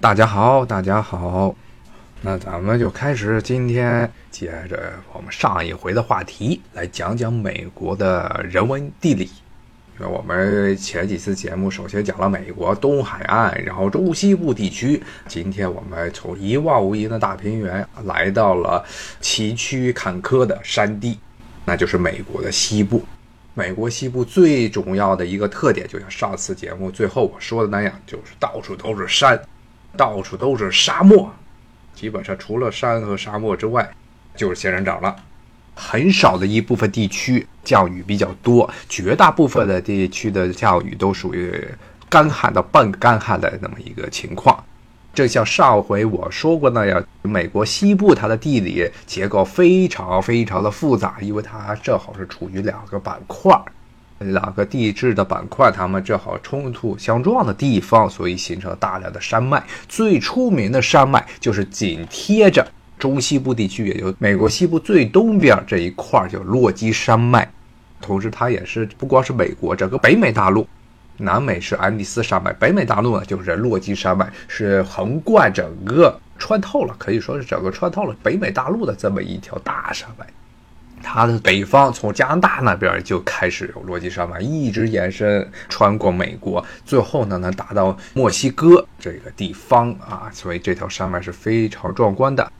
[0.00, 1.52] 大家好，大家好，
[2.22, 9.28] 那咱们就开始今天接着我们上一回的话题来讲讲美国的人文地理。
[9.98, 15.02] 因为我们前几次节目首先讲了美国东海岸，然后中西部地区。
[15.26, 18.84] 今天我们从一望无垠的大平原来到了
[19.20, 21.18] 崎岖坎坷的山地，
[21.64, 23.04] 那就是美国的西部。
[23.52, 29.36] 美国西部最重要的一个特点，就像上次节目最后我说的那样，就是到处都是山。
[29.96, 31.32] 到处都是沙漠，
[31.94, 33.90] 基本上除了山和沙漠之外，
[34.36, 35.14] 就是仙人掌了。
[35.74, 41.66] 很少的一部分地区降雨比较多，绝大部分的地区的降雨都属于
[42.08, 44.64] 干旱到半干旱的那么一个情况。
[45.14, 53.56] 正像上回我说过那样，美国西部它的地理结构非常非常的复杂，因为它正好是处于两个板块。
[54.18, 59.62] 两个地质的板块，它们正好冲突相撞的地方，所以形成大量的山脉。
[59.88, 62.66] 最出名的山脉就是紧贴着
[62.98, 67.48] 中西部地区，也就美国西部最东边这一块叫落基山脉。
[68.00, 70.66] 同时，它也是不光是美国，整个北美大陆，
[71.16, 80.24] 南美是安第斯山脉，北美大陆呢就是落基山脉，是横贯整个穿透了，可以说是整个穿透了北美大陆的这么一条大山脉。
[81.02, 92.50] 它的北方从加拿大那边就开始有落基山脉，一直延伸穿过美国，最后呢能达到墨西哥这个地方啊，所以这条山脉是非常壮观的。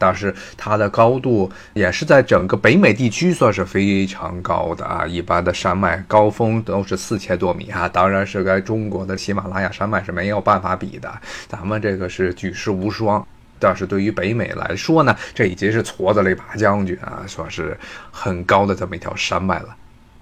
[0.00, 11.12] 但是它的高度也是在整个北美地区算是非常高的啊，一般的山脉高峰都是四千多米啊，当然是跟中国的喜马拉雅山脉是没有办法比的，
[11.48, 13.26] 咱们这个是举世无双。
[13.58, 17.76] 但是对于北美来说呢，这已经是矬子里拔将军啊，算是
[18.10, 19.76] 很高的这么一条山脉了。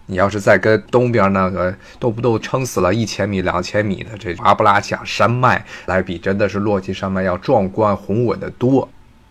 [0.08, 8.88] 你要是再跟东边那个动不动撑死了一千米、两千米的这阿布拉恰山脉来比，真的是落基山脉要壮观宏伟的多。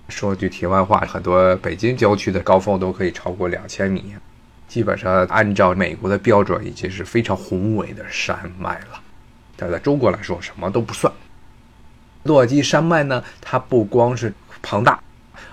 [0.09, 4.14] 说句题外话，很多北京郊区的高峰都可以超过两千米，
[4.67, 9.01] 基本上按照美国的标准，已经是非常宏伟的山脉了。
[9.56, 11.12] 但在中国来说，什么都不算。
[12.25, 15.00] 落基山脉呢，它不光是庞大，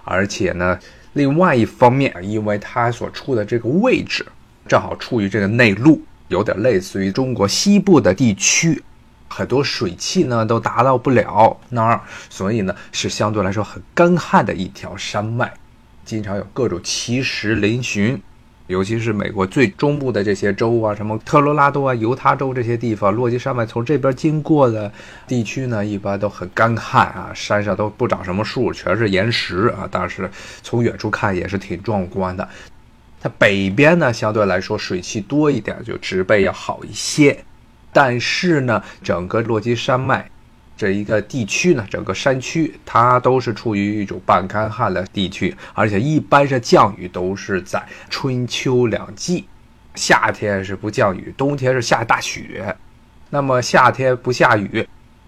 [0.04, 0.78] 而且呢，
[1.12, 4.26] 另外一方面，因为它所处的这个位置
[4.66, 8.82] 正好处于这个内陆，有点类似于中国西部的地区，
[9.28, 12.00] 很多水汽呢都达到不了那儿，
[12.30, 15.52] 所以呢是相对来说很干旱的一条山脉，
[16.06, 18.18] 经常有各种奇石嶙峋。
[18.72, 24.90] 尤其是美国最中部的这些州啊，什么特罗拉多啊、犹他州这些地方，落基山脉从这边经过的
[25.28, 29.86] 地区呢，一般都很干旱啊，山上都不长什么树，全是岩石啊。
[29.90, 30.28] 但是
[30.62, 32.48] 从远处看也是挺壮观的。
[33.20, 37.44] 它北边呢，相对来说水汽多一点，就植被要好一些。
[37.92, 40.28] 但是呢，整个落基山脉。
[40.76, 49.44] 这一个地区呢，整个山区它都是处于一种半干旱的地区，而且一般是降雨都是在春秋两季，
[49.94, 52.74] 夏天是不降雨，冬天是下大雪。
[53.30, 54.86] 那么夏天不下雨，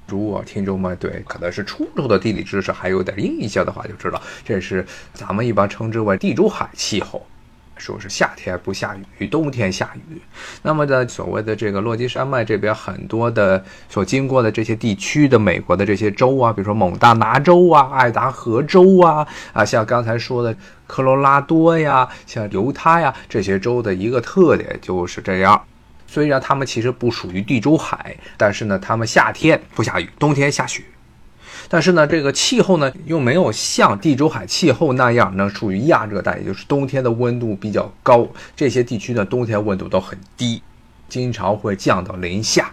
[0.08, 7.24] 如果听众们对可能是初中的地理知识还有点印象的话，就知道这是咱们一般称之为地中海气候。
[7.76, 10.20] 说是夏天不下雨，冬天下雨。
[10.62, 25.60] 那么在所谓的这个落基山脉这边，很多的所经过的这些地区的美国的这些州啊，比如说蒙大拿州啊、爱达荷州啊，啊，像刚才说的科罗拉多呀、像犹他呀这些州的一个特点就是这样。
[26.06, 30.84] 虽然他们其实不属于地中海，但是呢，他们夏天不下雨，冬天下雪。
[31.68, 38.26] 但是呢，这个气候呢又没有像地中海气候那样呢，属于亚热带，也就是冬天的温度比较高。
[38.54, 40.62] 这些地区呢，冬天温度都很低，
[41.08, 42.72] 经常会降到零下，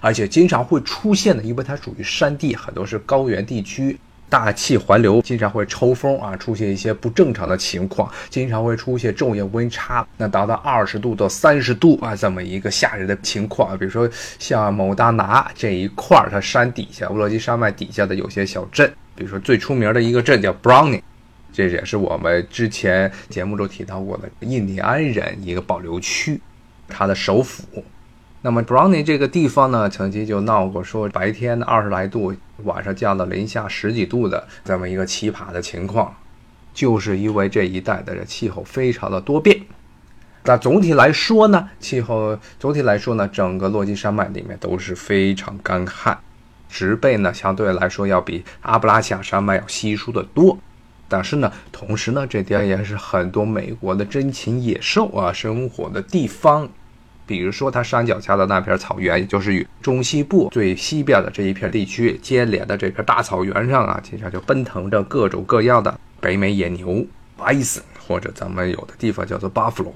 [0.00, 3.98] 而且经常会出现的，因为它属于山地，很多是高原地区。
[4.32, 13.76] 大气环流经常会抽风啊，出现一些不正常的情况，经常会出现昼夜温差，那达到二十度到三十度啊，这么一个吓人的情况。
[13.76, 21.02] 比如说像某大拿这一块儿，它山底下，乌洛基山脉底下的有些小镇，比如说最出名的一个镇叫 Browning，
[21.52, 26.40] 这也是我们之前节目中提到过的印第安人一个保留区，
[26.88, 27.84] 它的首府。
[28.44, 32.34] 那么 Browning 这个地方呢，曾经就闹过说白天二十来度，
[32.64, 36.12] 晚上降到零下十几度的这么一个奇葩的情况，
[36.74, 39.60] 就是因为这一带的气候非常的多变。
[40.42, 46.18] 那总体来说呢，气候总体来说呢，整个落基山脉里面都是非常干旱，
[46.68, 50.58] 植被呢相对来说要比阿布拉契亚山脉要稀疏的多。
[51.08, 56.68] 但是呢，同时呢，这地方也是很多美国的珍禽野兽啊生活的地方。
[57.26, 67.06] 比如说，它山脚下的那片草原，也就是与中西部最西边的这一片地区接连的这片大草原上啊，经常就奔腾着各种各样的北美野牛
[67.38, 69.92] （bison） 或者咱们有的地方叫做 buffalo。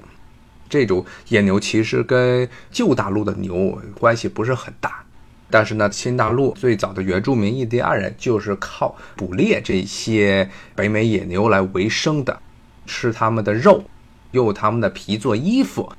[0.69, 5.03] 这种野牛其实跟旧大陆的牛关系不是很大，
[5.49, 12.37] 但是呢，新大陆最早的原住民印第安人就是靠捕猎这些北美野牛来为生的，
[12.85, 13.83] 吃它们的肉，
[14.31, 15.91] 用它们的皮做衣服。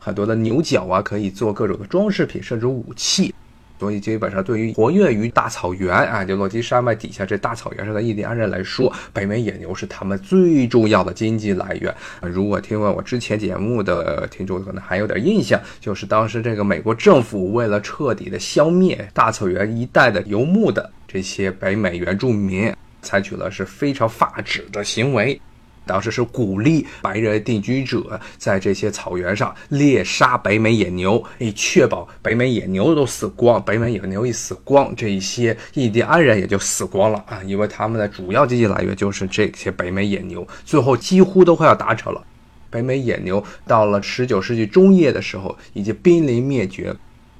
[0.00, 3.32] 很多的牛角啊，可以做各种的装饰品，甚至武器。
[3.78, 11.94] 所以基本上，对于活跃于大草原啊，就落基山脉底下这大草原上的印第安人来说，北美野牛是他们最重要的经济来源。
[12.20, 22.70] 如果听完我之前节目的听众可能还有点印象，就是当时这个美国政府为了彻底的消灭大草原一带的游牧的这些北美原住民，
[23.00, 25.40] 采取了是非常发指的行为。
[25.86, 33.60] 当时是鼓励白人定居者在这些草原上猎杀北美野牛，以确保北美野牛都死光。
[33.64, 37.42] 北美野牛一死光，这一些印第安人也就死光了啊！
[37.44, 40.46] 因为他们的主要经济来源就是这些北美野牛。
[40.64, 42.22] 最后几乎都快要达成了，
[42.70, 46.94] 北美野牛到了十九世纪中叶的时候已经濒临灭绝，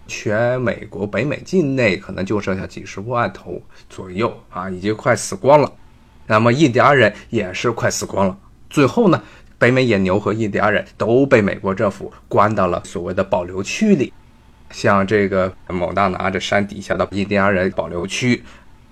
[0.09, 5.73] 全美国北美境内可能就剩下几十万头左右啊，已经快死光了。
[6.31, 8.39] 那么印第安人也是快死光了。
[8.71, 9.21] 最后呢，
[9.59, 14.13] 北美野牛和印第安人都被美国政府关到了所谓的保留区里。
[14.71, 18.45] 像这个蒙大拿这山底下的印第安人保留区，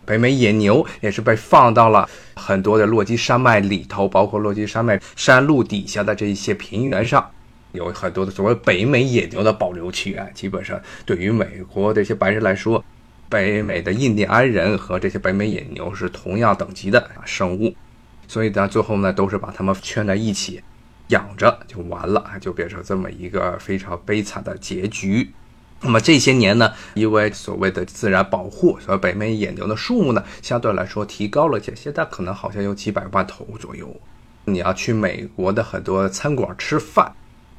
[0.04, 7.24] 北美野牛也是被放到了很多的落基山脉里头，包括落基山脉山路底下的这一些平原上，
[7.70, 10.26] 有很多的所谓北美野牛的保留区啊。
[10.34, 10.76] 基本上
[11.06, 12.84] 对于美国这些白人来说，
[13.28, 17.74] 北美的印第安人和这些北美野牛是同样等级的生物，
[18.26, 20.62] 所以呢，最后呢都是把它们圈在一起
[21.08, 25.30] 养着就完了，就变成这么一个非常悲惨的结局。
[25.80, 33.94] 那么这些年呢，因为所谓的自然保护，所以北美野牛的数目呢相对来说提高了些，现在可能好像有几百万头左右。
[34.46, 37.12] 你要去美国的很多餐馆吃饭。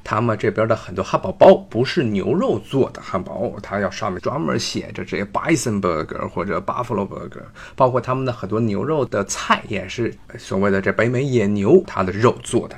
[0.10, 7.44] 他们这边的很多汉堡包不是牛肉做的汉堡，它要上面专门写着这些 bison burger 或者 buffalo burger，
[7.76, 12.76] 包括他们的很多牛肉的菜也是所谓的这北美野牛它的肉做的，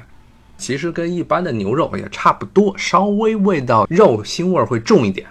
[0.58, 5.26] 其实跟一般的牛肉也差不多，稍微味道肉腥味会重一点。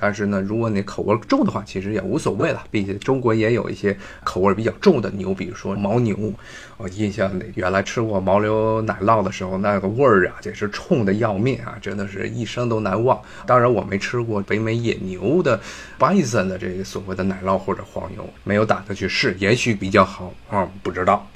[0.00, 2.64] 但是呢，如果你口味重的话，其实也无所谓了。
[2.70, 6.16] 毕竟中国也有一些口味比较重的牛，比如说牦牛。
[6.76, 13.20] 我印象里原来吃过牦牛奶酪的时候，那个味儿啊，简直冲的要命啊，真的是一生都难忘。
[13.46, 15.60] 当然，我没吃过北美野牛的
[15.98, 21.26] bison 的这个所谓的奶酪或者黄牛，没有打算去试，也许比较好啊，不知道。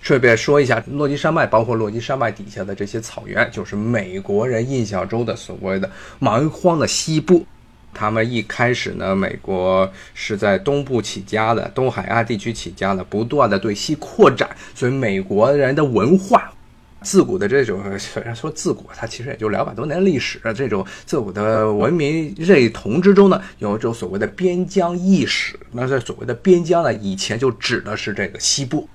[0.00, 5.88] 顺便说一下，落基山脉包括落基山脉底下的这些草原，就是美国人印象中的所谓的
[6.18, 7.46] 蛮荒的西部。
[7.94, 16.52] 他们一开始呢，美国是在东部起家的，东海岸地区起家的，不断的对西扩展，所以美国人的文化，
[17.02, 25.58] 自古的这种虽然说自古，它其实也就两百多年历史，这种自古的文明认同之中呢，有一种所谓的边疆意识。
[25.72, 28.88] 那这所谓的边疆呢，以前就指的是这个西部。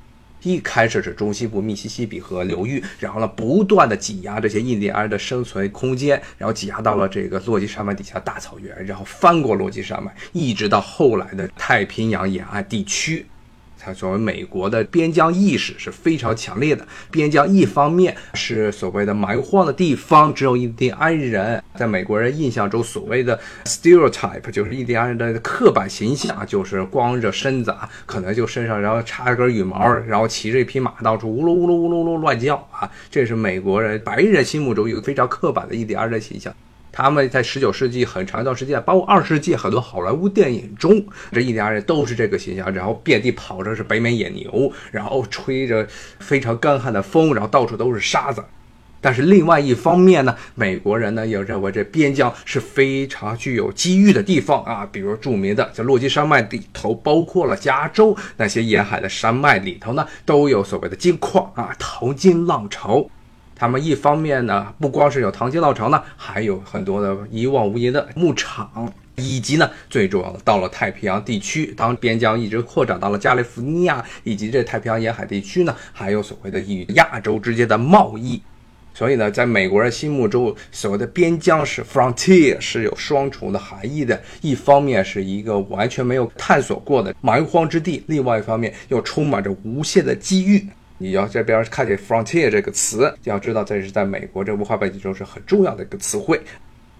[0.43, 13.25] 一开始是中西部密西西比河流域，然后呢，不断的挤压这些印第安人的生存空间，然后挤压到了这个落基山脉底下大草原，然后翻过落基山脉，一直到后来的太平洋沿岸地区。
[13.87, 16.85] 它作为美国的边疆意识是非常强烈的。
[17.09, 21.63] 边疆一方面是所谓的蛮荒的地方，只有印第安人。
[21.73, 32.91] 在美国人印象中，所谓的 stereotype 就是印第安人的刻板形象，就是光着身子啊，可能就身上然后插根羽毛，然后骑着一匹马到处呜噜呜噜呜噜噜乱叫啊！
[33.09, 36.53] 这是美国人白人心目中有非常刻板的印第安人形象。
[36.97, 45.87] 他们在十九世纪很长一段时间，包括二十世纪很多好莱坞电影中，这印第安人都是这个形象，然后遍地跑着是北美野牛，然后吹着
[46.17, 48.43] 非常干旱的风，然后到处都是沙子。
[48.99, 63.07] 但是另外一方面呢，美国人呢也认为这边疆是非常具有机遇的地方啊，比如著名的在落基山脉里头，包括了加州那些沿海的山脉里头呢，都有所谓的金矿啊，淘金浪潮。
[63.57, 78.39] 他们一方面呢，不光是有唐吉老城呢，还有很多的一望无垠的牧场，以及呢，最重要的，到了太平洋地区，当边疆一直扩展到了加利福尼亚以及这太平洋沿海地区呢，还有所谓的与亚洲之间的贸易。
[78.93, 84.19] 所以呢，在美国人心目中，所谓的边疆是 frontier，是有双重的含义的。
[84.41, 90.67] 一方面是一个完全没有探索过的蛮荒之地，另外一方面又充满着无限的机遇。
[90.97, 96.41] 你要这边看见 frontier 这个词，要知道这是在美国这文化背景中是很重要的一个词汇。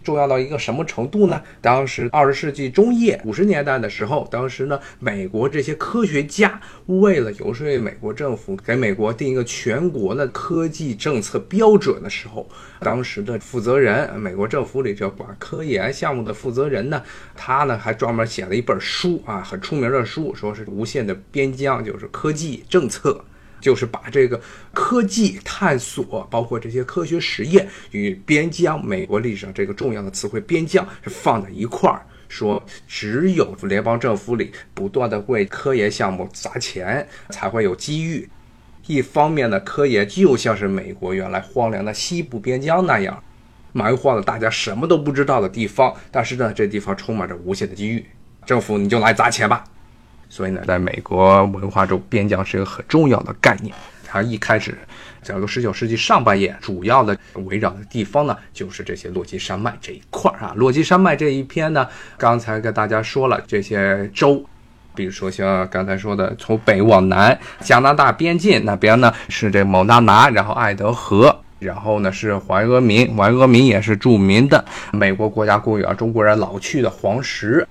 [0.03, 1.41] 重要到一个什么程度呢？
[1.59, 12.47] 当时二十世纪中叶五十年代的时候，当时呢，美国这些科学家为了游说美国政府给美国定一个全国的科技政策标准的时候，
[12.79, 17.03] 当时的负责人，美国政府里这管科研项目的负责人呢，
[17.35, 23.25] 他呢还专门写了一本书啊，很出名的书，说是无限的边疆，就是科技政策。
[23.59, 24.39] 就是把这个
[24.73, 38.29] 科技探索，包括这些科学实验与边疆，美国历史上这个重要的词汇“边疆”是放在一块儿，说只有联邦政府里不断的为科研项目砸钱，才会有机遇。
[38.85, 43.21] 一方面呢，科研就像是美国原来荒凉的西部边疆那样，
[43.73, 48.05] 蛮荒的大家什么都不知道的地方，但是呢，这地方充满着无限的机遇，
[48.45, 49.63] 政府你就来砸钱吧。
[50.29, 53.73] 所以呢，在美国文化中，边疆是一个很重要的概念。
[54.09, 54.77] 它一开始，
[55.21, 60.53] 整个十九世纪上半叶，主要的围绕的地方呢，就是这些落基山脉这一块儿啊。
[60.55, 61.85] 落基山脉这一片呢，
[62.17, 64.41] 刚才跟大家说了，这些州，
[64.95, 77.67] 比如说像刚才说的，从北往南，加拿大边境那边呢是这蒙大拿，然后爱德河，然后呢是怀俄明，怀俄明也是著名的美国国家公园，中国人老去的黄石。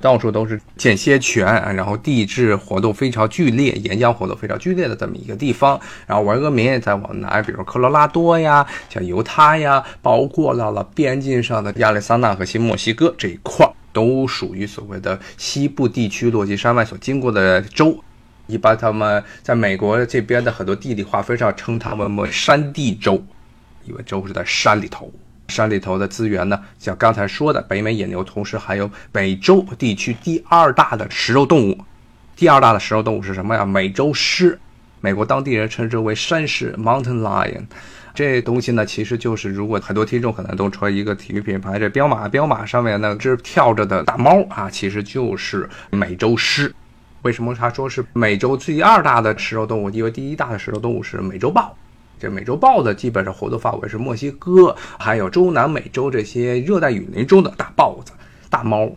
[0.00, 5.78] 到处都是间歇泉，然后地质活动非常剧烈，岩浆活动非常剧烈的这么一个地方。
[6.06, 17.98] 然后怀俄明再往南，比如科罗拉多呀，像犹他呀，包括到了边境上的亚利桑那和新墨西哥这一块，都属于所谓的西部地区落基山脉所经过的州。
[18.46, 23.22] 一般他们在美国这边的很多地理划分上称他们为山地州，
[23.84, 25.12] 因为州是在山里头。
[25.48, 31.78] 山里头的资源呢，像刚才说的北美野牛，同时还有美洲地区第二大的食肉动物。
[32.36, 33.64] 第二大的食肉动物是什么呀？
[33.64, 34.58] 美洲狮，
[35.00, 37.64] 美国当地人称之为山狮 （Mountain Lion）。
[38.14, 46.72] 这东西呢，其实就是如果很多听众可能都穿一个体育品牌，这彪马，彪马上面那只跳着的大猫啊，其实就是美洲狮。
[47.22, 49.90] 为什么他说是美洲第二大的食肉动物？
[49.90, 51.76] 因为第一大的食肉动物是美洲豹。
[52.18, 58.12] 这美洲豹子基本上活动范围是墨西哥，还有中南美洲这些热带雨林中的大豹子、
[58.50, 58.90] 大猫。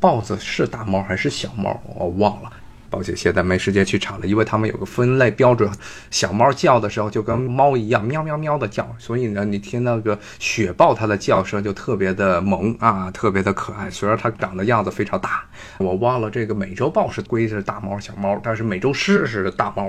[0.00, 1.80] 豹子是大猫还是小猫？
[1.94, 2.50] 我忘了，
[2.90, 4.26] 抱歉，现在没时间去查了。
[4.26, 5.70] 因为他们有个分类标准，
[6.10, 13.88] 小猫叫的时候就跟猫一样，喵喵喵的叫，所以呢，你听那个雪豹它的叫声就特别的萌啊，特别的可爱。
[13.88, 15.44] 虽然它长得样子非常大，
[15.78, 19.88] 我忘了这个美洲豹是归是大猫小猫，但是美洲狮是大猫。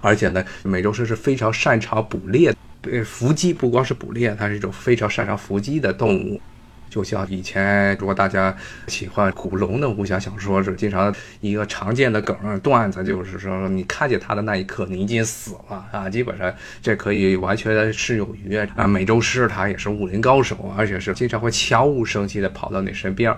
[0.00, 6.40] 而且呢，美洲狮是非常擅长捕猎，对伏击不光是捕猎，它是一种非常擅长伏击的动物。
[6.88, 8.52] 就像以前，如果大家
[8.88, 16.10] 喜欢古龙的武侠小说，是经常一个常见的梗段子，就是说你看见它的那一刻，你已经死了啊！
[16.10, 16.52] 基本上
[16.82, 23.32] 这可以完全适用于啊，美洲狮它也是武林高手，而且是经常会悄无声息的跑到你身边。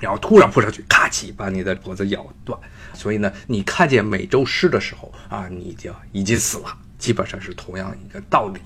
[0.00, 2.58] 然后突然扑上去，咔叽把你的脖子咬断。
[2.94, 8.60] 所以呢，你看见美洲狮的时候啊，你就已经死了，基本上是同样一个道理。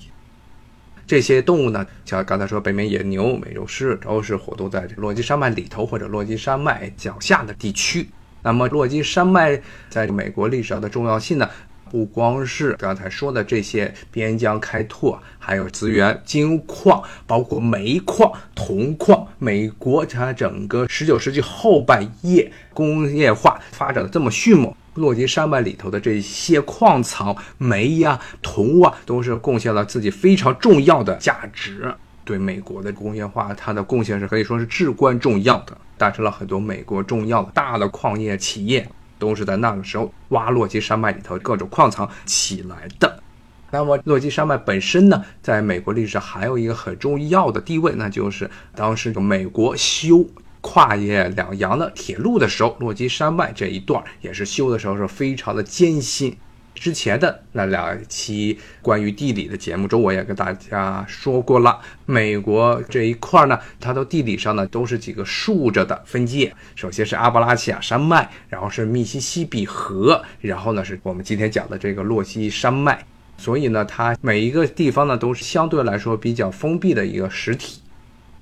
[1.07, 8.09] 这些动物呢，像刚才说北美野牛、美洲狮，都是活动在这落基山脉里头或者落基山脉脚下的地区。
[8.43, 9.61] 那么，落基山脉
[9.91, 11.49] 在美国历史上的重要性呢？
[11.95, 19.25] 不光是刚才说的这些边疆开拓，还有资源金矿，包括煤矿、铜矿。
[19.39, 31.95] 美国它整个十九世纪后半叶工业化发展的这么迅猛，落基山脉里头的这些矿藏，煤呀、铜啊，都是贡献了自己非常重要的价值。
[32.25, 38.85] 对美国的工业化，它的贡献是可以说是至关重要的，诞生了很多美国重要的大的矿业企业。
[39.25, 43.23] 都是在那个时候挖落基山脉里头各种矿藏起来的。
[43.71, 50.27] 那么落基山脉本身呢，在美国历史上还有一个很重要的地位，那就是当时美国修
[50.61, 56.37] 跨越两洋的铁路的时候，落基山脉这一段也是修的时候是非常的艰辛。
[56.75, 61.81] 之前的那两期关于地理的节目中，我也跟大家说过了。
[62.05, 66.53] 美国这一块呢，它的地理上呢都是几个竖着的分界。
[66.75, 73.05] 首先是阿布拉契亚山脉，然后是密西西比河，然后呢是我们今天讲的这个洛基山脉。
[73.37, 77.81] 所以呢，它每一个地方呢都是相对来说比较封闭的一个实体。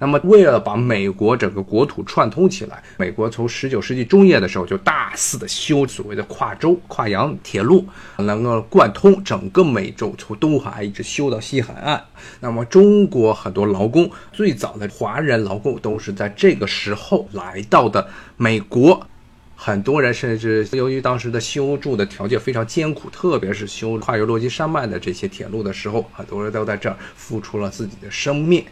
[0.03, 12.03] 那么，为了把美国整个国土串通起来，美国从十九世纪中叶的时候就大肆的修所谓的跨洲、跨洋铁路，能够贯通整个美洲，从东海岸一直修到西海岸。
[12.41, 18.05] 那么，中国很多劳工，最早的华人劳工都是在这个时候来到的
[18.37, 19.07] 美国。
[19.55, 28.65] 很多人甚至由于当时的修筑的条件非常艰苦，特别是修跨越落基山脉的这些铁路的时候，很多人都在这儿付出了自己的生命。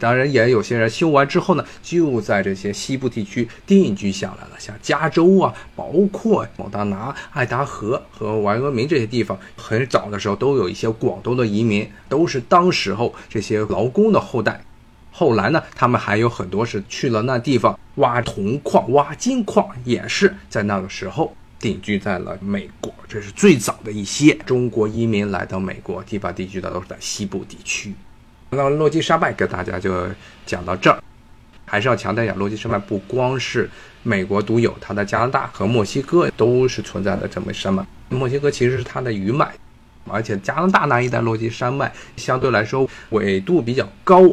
[0.00, 14.64] 当然，也有些人修完之后呢，就在这些西部地区定居下来了，像加州啊，包括蒙大拿、爱达荷和怀俄明这些地方，很早的时候都有一些广东的移民，都是当时候这些劳工的后代。
[15.12, 22.90] 后来呢，他们还有很多是去了那地方挖铜矿、挖金矿，也是在那个时候定居在了美国。
[23.06, 27.92] 这是最早的一些中国移民来到美国地方定居的，都是在西部地区。
[28.52, 30.08] 那落基山脉跟大家就
[30.44, 31.00] 讲到这儿，
[31.64, 33.70] 还是要强调一下，落基山脉不光是
[34.02, 37.86] 美国独有，它的加拿大和墨西哥都是存在的这么山脉。
[38.08, 39.48] 墨西哥其实是它的余脉，
[40.08, 44.28] 而且加拿大那一带落基山脉相对来说纬度比较高，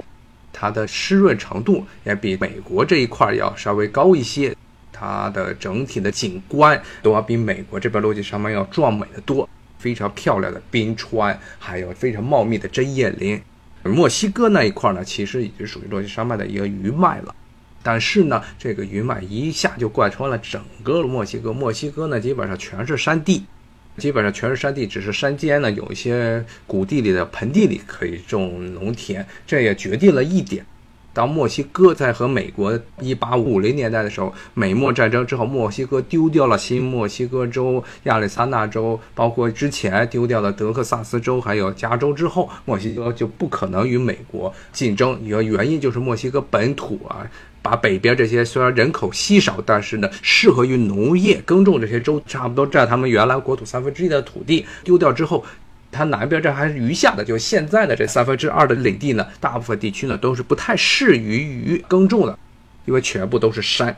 [0.51, 4.55] 它的湿润程度也比美国这一块要稍微高一些，
[4.91, 9.47] 它的整体的景观都要比美国这边落基山脉要壮美的多，
[9.77, 13.39] 非常漂亮的冰川，还有非常茂密的针叶林。
[13.87, 17.35] 墨西哥那一块呢，其实已经属于洛基山脉的一个余脉了，
[17.81, 21.53] 但是呢，这个余脉一下就贯穿了整个墨西哥。
[21.53, 23.45] 墨西哥呢，基本上全是山地，
[23.97, 29.25] 基本上全是山地，只是山间呢有一些谷地里的盆地里可以种农田。
[29.45, 30.65] 这也决定了一点。
[31.17, 45.19] 当墨西哥在和美国一八五零年代的时候，美墨战争之后，墨西哥丢掉了新墨西哥州、亚利桑那州，包括之前丢掉了德克萨斯州，还有加州之后，墨西哥就不可能与美国竞争。
[45.23, 47.25] 一个原因就是墨西哥本土啊，
[47.63, 55.43] 把北边这些虽然人口稀少，但是呢适合于农业耕种这些州，差不多占他们原来国土三分之一的土地丢掉之后。
[55.91, 62.37] 它南边这还是余下的，就现在的这三分之二的领地呢，大部分地区呢都是不太适于于耕种的，
[62.85, 63.95] 因为全部都是山，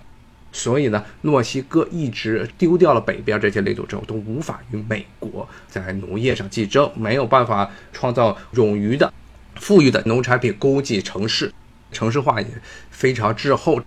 [0.51, 9.12] 所以呢，墨西哥一直丢掉了北边这些领土之后，都无法与美国在农业上竞争，没有办法创造冗余的、
[9.55, 11.51] 富裕的农产品供给城市，
[11.91, 12.48] 城市化也
[12.91, 13.81] 非常滞后，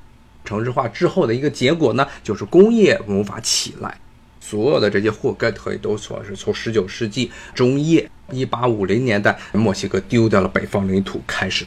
[0.45, 3.99] 城市化滞后的一个结果呢，就是工业无法起来。
[4.45, 11.64] 所有的这些祸根可以都说是从十九世纪中叶一八五零年代，墨西哥丢掉了北方领土开始。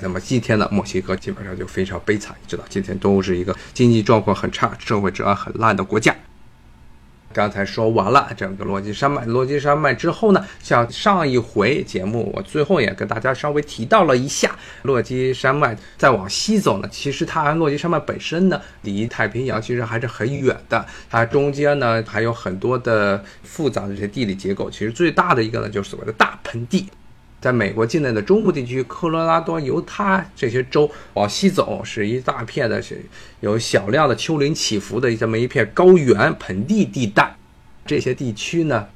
[0.00, 6.14] 那么今天呢，墨西哥基本上就非常悲惨，直到今天都是一个经济状况很差、社会治安很烂的国家。
[7.36, 26.88] 刚才说完了整个洛基山脉，洛基山脉之后呢，像上一回节目，我最后也跟大家稍微提到了一下，洛基山脉再往西走呢，其实它洛基山脉本身呢，离太平洋其实还是很远的，它中间呢还有很多的复杂的这些地理结构，其实最大的一个呢，就是所谓的大盆地。
[27.40, 33.00] 在美国境内的中部地区，科罗拉多、犹他这些州往西走，是一大片的，是
[33.40, 37.36] 有小量的丘陵起伏的这么一片高原盆地地带。
[37.84, 38.88] 这些地区呢？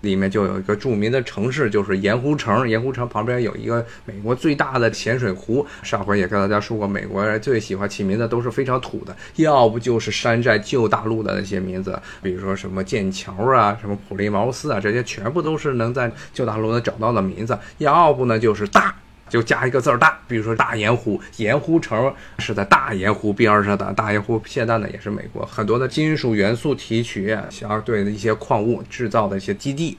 [0.00, 2.68] 里面就有一个著名的城市，就是盐湖城。
[2.68, 5.66] 盐湖城旁边有一个美国最大的咸水湖。
[5.82, 17.58] 上回也跟大家说过，美国人最喜欢起名字都是非常土的，要不就是山寨旧大陆的那些名字，比如说什么剑桥啊、什么普利茅斯啊，这些全部都是能在旧大陆能找到的名字。
[17.78, 18.94] 要不呢，就是大。
[19.28, 23.92] 就加一个字儿大，比如说大盐湖，盐湖城是在大盐湖边上的。
[23.92, 29.98] 大盐湖现在呢也是美国很多的金属元素提取相对的一些矿物制造的一些基地。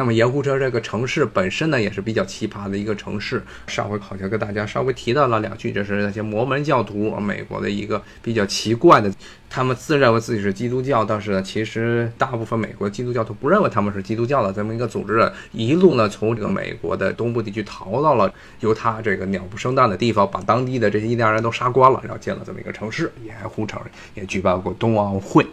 [0.00, 3.42] 那么盐湖城这个城市本身呢，也是比较奇葩的一个城市。
[3.66, 9.12] 上回好像跟大家稍微提到了两句，就是那些摩门教徒，美国的一个比较奇怪的，
[9.50, 23.12] 他们自认为自己是基督教，但是呢，其实大部分美国基督教徒不认为他们是基督教的这么一个组织，一路呢从这个美国的东部地区逃到了犹他这个鸟不生蛋的地方，把当地的这些印第安人都杀光了，然后建了这么一个城市。
[23.22, 23.78] 盐湖城
[24.14, 25.46] 也举办过冬奥会。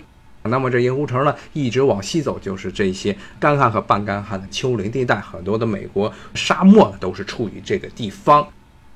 [0.49, 8.47] 那么这盐湖城呢，一直往西走，就是这些干旱和半干旱的丘陵地带，很多的美国沙漠都是处于这个地方。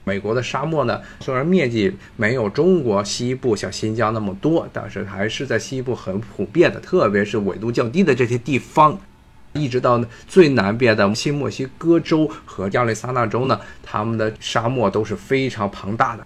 [0.03, 8.99] 美国的沙漠呢，虽然面积没有中国西部像新疆那么多，但是还是在西部很普遍的，特别是纬度较低的这些地方，
[9.53, 16.25] 一直到最南边的新墨西哥州和亚利桑那州呢，他们的沙漠都是非常庞大的。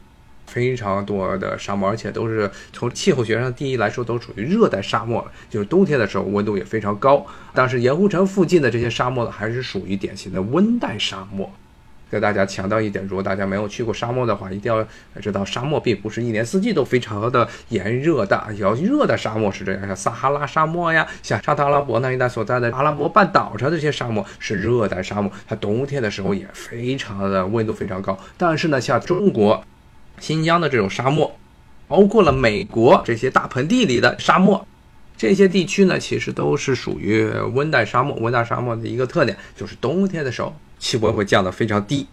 [0.56, 7.26] 非常多的沙漠，而且都是从气候学上第一来说，都属于热带沙漠了，就是冬天的时候温度也非常高。
[7.54, 11.52] 但是盐湖城附近的这些沙漠呢，还是属于典型的温带沙漠。
[12.10, 14.88] 跟大家强调一点，如果大家没有去过沙漠的话，一定要
[15.20, 18.42] 知道，沙漠并不是一年四季都非常的炎热的。
[18.58, 28.18] 有热的沙漠是这样，像撒哈拉沙漠呀，像沙特阿拉伯那一带所在的阿拉伯半岛上这些沙漠是热带沙漠，它冬天的时候也非常的温度非常高。
[28.38, 29.62] 但是呢，像中国。
[30.20, 31.38] 新疆的这种沙漠，
[31.88, 34.66] 包括了美国这些大盆地里的沙漠，
[35.18, 38.16] 这些地区呢，其实都是属于温带沙漠。
[38.18, 42.08] 温带沙漠的一个特点就是冬天的时候气温会降得非常低，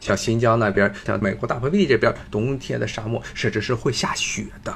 [0.00, 4.74] 像新疆那边，像美国大盆地这边，冬天的沙漠甚至是会下雪的。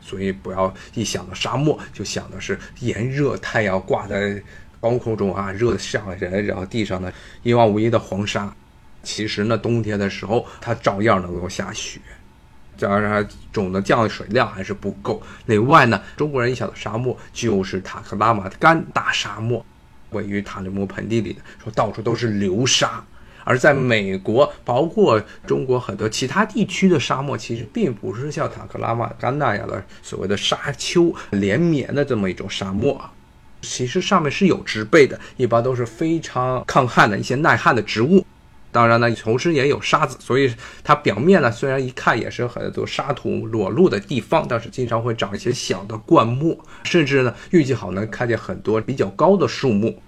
[0.00, 4.40] 所以不要一想到沙漠就想的是炎热，太阳挂在
[4.80, 8.54] 高空中啊，热的像人，然后地上呢一望无际的黄沙。
[9.06, 12.00] 其实呢，冬天的时候它照样能够下雪，
[12.76, 15.22] 加上总的降水量还是不够。
[15.46, 19.64] 另外呢，中国人一想到沙漠就是塔克拉玛干大沙漠，
[20.10, 23.02] 位于塔里木盆地里的，说到处都是流沙。
[23.44, 33.12] 而在美国，包括中国很多其他地区的沙漠，其实并不是像塔克拉玛干那样的所谓的沙丘连绵的这么一种沙漠啊。
[33.62, 38.26] 其实上面是有植被的，一般都是非常抗旱的一些耐旱的植物。
[38.76, 40.52] 当然呢，同时也有沙子，所以
[40.84, 49.98] 它表面呢虽然一看也是很多沙土裸露的地方，但是经常会长一些小的灌木，甚至呢运气好能看见很多比较高的树木。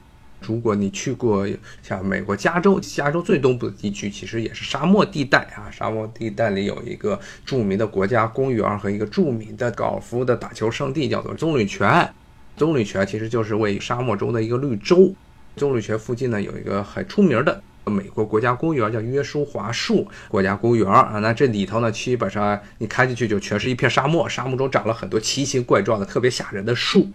[0.42, 1.48] 如果你去过
[1.82, 5.70] 像美国加州，加州最东部的地区，其实也是沙漠地带啊。
[5.72, 12.06] 沙漠地带里有一个著名的国家公园和一个著名的高尔夫的打球圣地，叫做棕榈泉。
[12.54, 15.14] 棕榈泉其实就是位于沙漠中的一个绿洲。
[15.56, 21.18] 棕榈泉附近呢有一个很出名的美国国家公园，叫约书华树国家公园啊。
[21.20, 27.08] 那这里头呢，基本上你开进去就全是一片沙漠，沙漠中长了很多奇形怪状的、特别吓人的树。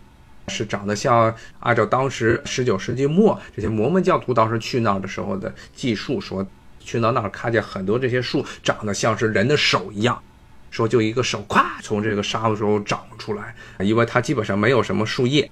[0.49, 6.45] 是长得像，按照当时十九世纪末这些摩门教徒当时去那儿的时候的记述说，
[6.81, 10.21] 去到那儿看见很多这些树长得像是人的手一样，
[10.69, 15.49] 说就一个手咵从这个沙漠中长出来，因为它基本上没有什么树叶。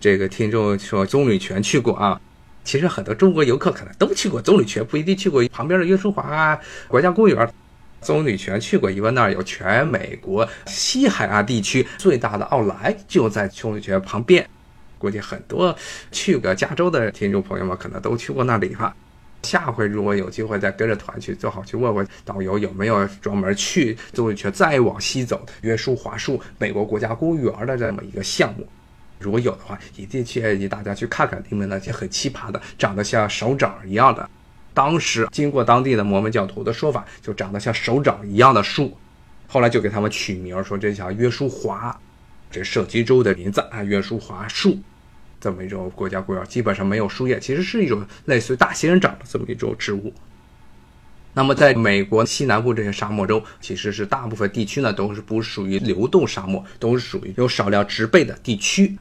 [0.00, 2.18] 这个听众说棕榈泉去过啊，
[2.64, 7.48] 其实很多中国游客可能都去过棕榈泉，不一定去过旁边的约书华国家公园。
[8.00, 14.44] 棕榈泉去过，因为那儿有全美国西海岸地区最大的奥莱，就在棕榈泉旁边。
[14.98, 15.76] 估计很多
[16.10, 18.92] 去过加州的听众朋友们可能都去过那里哈。
[19.44, 28.66] 下回如果有机会再跟着团去，最好去问问导游有没有专门去棕榈泉再往西走约书华树美国国家公园的这么一个项目。
[29.22, 34.28] 如果有的话，一定建议大家去看看里面那些很奇葩的、长得像手掌一样的。
[34.74, 38.96] 当时经过当地的摩门教徒的说法，就长得像手掌一样的树，
[39.46, 41.96] 后来就给他们取名说这叫约书华，
[42.50, 44.78] 这射击州的名字啊，约书华树，
[45.40, 50.12] 这么一种国家公园，基本上没有树叶，其实是一种类似于大仙人掌的这么一种植物。
[51.34, 58.98] 那么在美国西南部这些沙漠中，其实是大部分地区呢都是不属于流动沙漠，都是属于有少量植被的地区。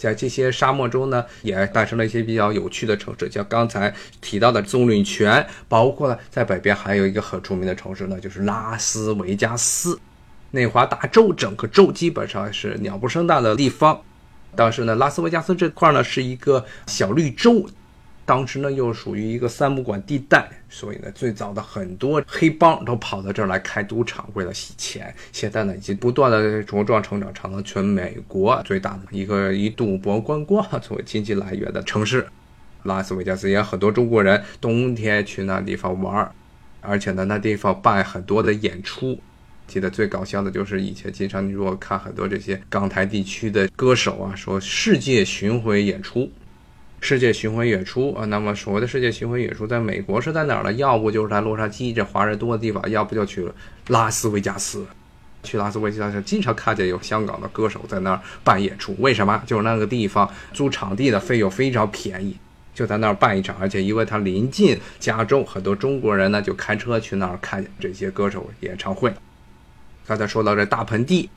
[0.00, 10.00] 在这些沙漠中呢，也诞生了一些比较有趣的城市，像刚才提到的棕榈泉，包括在北边还有一个很出名的城市呢，就是拉斯维加斯。
[10.52, 14.00] 内华达州整个州基本上是鸟不生蛋的地方，
[14.56, 17.68] 但是呢，拉斯维加斯这块呢是一个小绿洲。
[18.30, 25.12] 当时呢，又属于一个三不管地带，所以呢，最早的很多黑帮都跑到这儿来开赌场，为了洗钱。
[25.32, 32.24] 现在呢，已经不断的茁壮成长，成了全美国最大的一个以赌博观光作为经济来源的城市。
[32.84, 36.30] 拉斯维加斯也很多中国人冬天去那地方玩，
[36.80, 39.18] 而且呢，那地方办很多的演出。
[39.66, 46.30] 记得最搞笑的就是以前经常你如果看很多这些港台地区的歌手啊，说世界巡回演出。
[47.02, 50.72] 世界巡回演出啊，那么所谓的世界巡回演出，在美国是在哪儿呢？
[50.74, 53.48] 要不就是在洛杉矶这华人多的地方，要不就去
[53.88, 54.86] 拉斯维加斯。
[55.42, 59.42] 去拉斯维加斯经常看见有香港的歌手在那儿办演出，为什么？
[59.46, 62.36] 就是那个地方租场地的费用非常便宜，
[62.74, 69.10] 就在那儿办一场，而且因为它临近加州，很多中国人呢就开车去那儿看这些歌手演唱会。
[70.06, 71.30] 刚才说到这大盆地。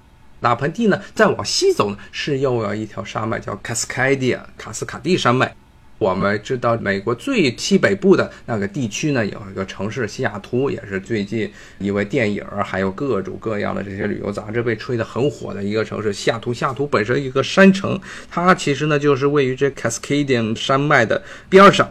[0.43, 5.55] 大盆地呢，再往西走呢，是又有一条山脉，叫卡斯卡迪亚卡斯卡蒂山脉。
[5.99, 16.11] 我们知道，美国最西北部的那个地区呢，有一个城市西雅图，也是最近因为电影还有各种各样的这些旅游杂志被吹得很火的一个城市。
[16.11, 17.97] 西雅图，西雅图本身一个山城，
[18.29, 21.89] 它其实呢就是位于这 Cascadian 山脉的边上，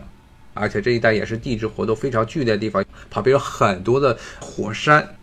[0.53, 5.17] 而且这一带也是地质活动非常剧烈的地方，旁边有很多的火山。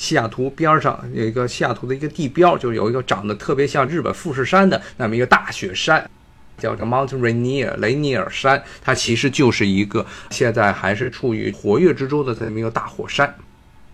[0.00, 6.10] 西雅图边上有一个西雅图的一个地标，就是有一个长得特别像日本富士山的那么一个大雪山，
[6.56, 8.64] 叫做 Mount Rainier 雷尼尔山。
[8.82, 13.32] 它其实就是一个现在还是处于活跃之中的这么一个大火山。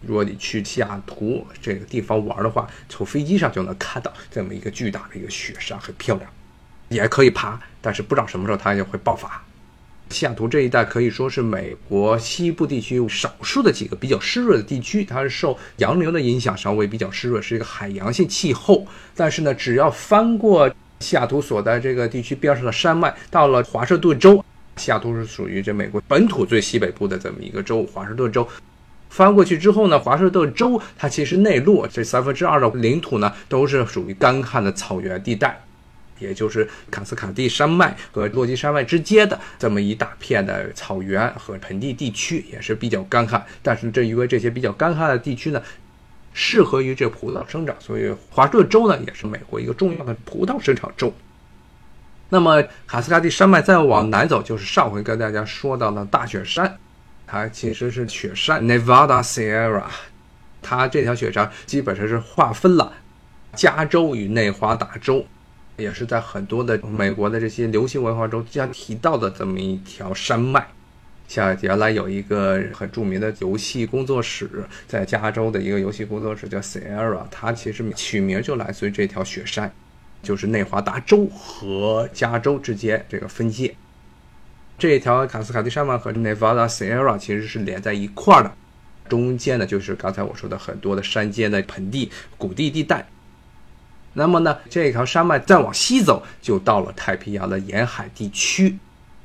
[0.01, 6.31] 如果你去西雅图这个地方玩的话，从飞机上就能看到这么一个巨大的一个雪山，很漂亮，
[6.89, 9.43] 也可以爬，但是不知道什么时候它就会爆发。
[10.11, 18.87] 西雅图这一带可以说是美国西部地区少数的几个比较湿润的地区，它是受洋流的影响，稍微比较湿润，是一个海洋性气候。
[19.15, 24.43] 但是呢，只要翻过西雅图所在这个地区边上的山脉，到了华盛顿州，
[24.77, 28.47] 西雅图是属于这美国本土最西北部的这么一个州，华盛顿州。
[29.11, 35.59] 翻过去之后呢，华盛顿州它其实内陆这三分之二的领土呢，都是属于干旱的草原地带，
[36.19, 43.45] 也就是卡斯卡蒂山脉和落基山脉之间的这么一大片的草原和盆地地区，也是比较干旱。
[43.63, 45.63] 但是正因为这些比较干旱的地区呢，
[46.33, 51.13] 适合于这葡萄生长，所以华盛顿州呢也是美国一个重要的葡萄生产州。
[52.29, 56.77] 那么卡斯卡蒂山脉再往南走，就是上回跟大家说到的大雪山。
[57.29, 59.85] 它其实是雪山 Nevada Sierra，
[60.63, 62.93] 它这条雪山基本上是划分了
[63.53, 65.27] 加州与内华达州，
[65.77, 70.67] 也是在很多的美国的这些流行文化中经常提到的这么一条山脉。
[71.29, 74.49] 像原来有一个很著名的游戏工作室，
[74.87, 79.73] 在加州的一个游戏工作室叫 Sierra，它其实取名就来自于这条雪山，
[80.23, 83.75] 就是内华达州和加州之间这个分界。
[84.79, 88.53] 这条卡斯卡蒂山脉和 Nevada Sierra 其实是连在一块儿的，
[89.09, 93.09] 中间呢就是刚才我说的很多的山间的盆地、谷地地带。
[94.19, 98.79] 那么呢，这条山脉再往西走，就到了太平洋的沿海地区。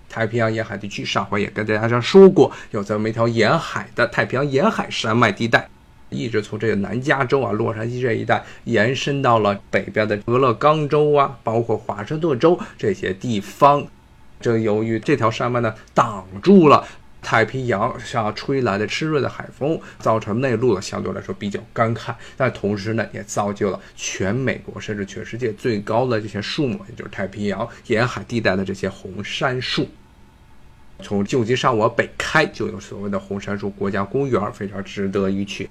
[0.10, 5.70] 太平洋沿海地区，上回也跟大家说过，有这么一条沿海的太平洋沿海山脉地带，
[6.10, 13.88] 一直从这个南加州啊、洛杉矶这一带延伸到了北边的俄勒冈州啊，包括华盛顿州这些地方。
[14.42, 16.86] 正由于这条山脉呢挡住了
[17.22, 29.88] 太平洋上吹来的湿润的海风，造成内陆的相对来说比较干旱，但同时呢也造就了全美国甚至全世界最高的这些树木，也就是太平洋沿海地带的这些红杉树。
[31.04, 35.70] 从旧金山往北开，就有所谓的红杉树国家公园，非常值得一去，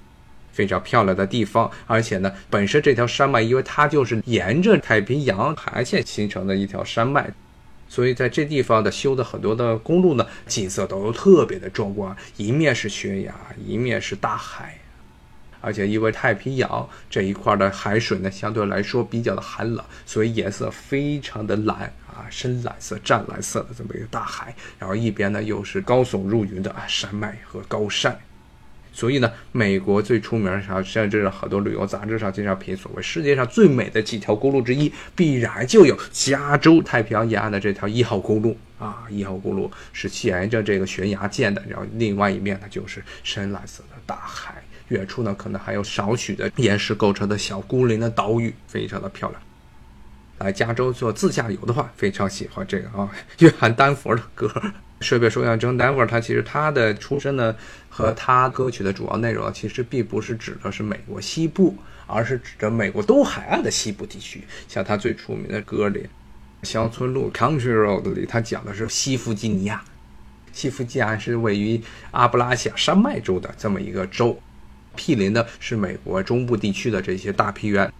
[0.51, 1.71] 非常漂亮的地方。
[1.87, 7.29] 而且呢，本身这条山脉因为它就是沿着太平洋海岸线形成的一条山脉。
[7.91, 13.35] 所以在这地方的修的很多的公路呢，景色都特别的壮观，一面是悬崖，
[13.67, 14.79] 一面是大海，
[15.59, 28.17] 而且因为太平洋这一块的海水呢，相对来说比较的寒冷，所以颜色非常的蓝啊，深蓝色、湛蓝色的这么一个大海，然后一边呢又是高耸入云的山脉和高山。
[28.93, 39.03] 所以呢，美国最出名的上，甚至很多旅游杂志上经常评所谓世界上最美的几条公路之一，必然就有加州太平洋沿岸的这条一号公路啊。
[39.09, 49.41] 一号公路是沿着这个悬崖建的，然后另外一面呢就是深蓝色的大海，远处呢可能还有少许的岩石构成的小孤零的岛屿，非常的漂亮。
[50.39, 54.51] 来加州做自驾游的话，非常喜欢这个啊，约翰丹佛的歌。
[55.01, 57.55] 顺便说一下，这丹佛他其实他的出身呢，
[57.89, 64.43] 和他歌曲的主要内容其实并不是指的是美国西部，而是指着美国东海岸的西部地区。
[64.67, 66.07] 像他最出名的歌里，
[66.67, 69.83] 《乡村路》（Country Road） 里，他讲的是西弗吉尼亚。
[70.53, 74.39] 西弗吉尼亚是位于阿布拉西亚山脉州的这么一个州，
[74.95, 77.91] 毗邻的是美国中部地区的这些大平原。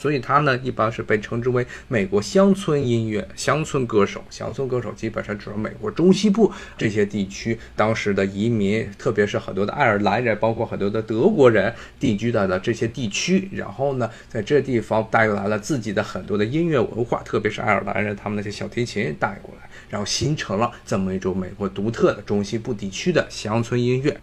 [0.00, 4.24] 所以他呢，一般是被称之为美国乡村音乐、乡村歌手。
[4.30, 13.46] 乡村歌手基本上指美国中西部这些地区当时的移民，特别是很多的爱尔兰人，包括很多的德国人定居在了这些地区。
[13.52, 24.18] 然后呢，在这地方带来了自己的很多的音乐文化，特别是爱尔兰人他们那些小提琴带过来，然后形成了这么一种美国独特的中西部地区的乡村音乐。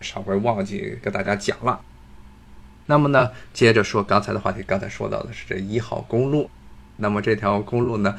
[0.00, 1.80] 上回忘记跟大家讲了。
[2.90, 6.50] 那么呢，接着说刚才的话题，刚才说到的是这一号公路。
[6.96, 8.16] 那么这条公路呢，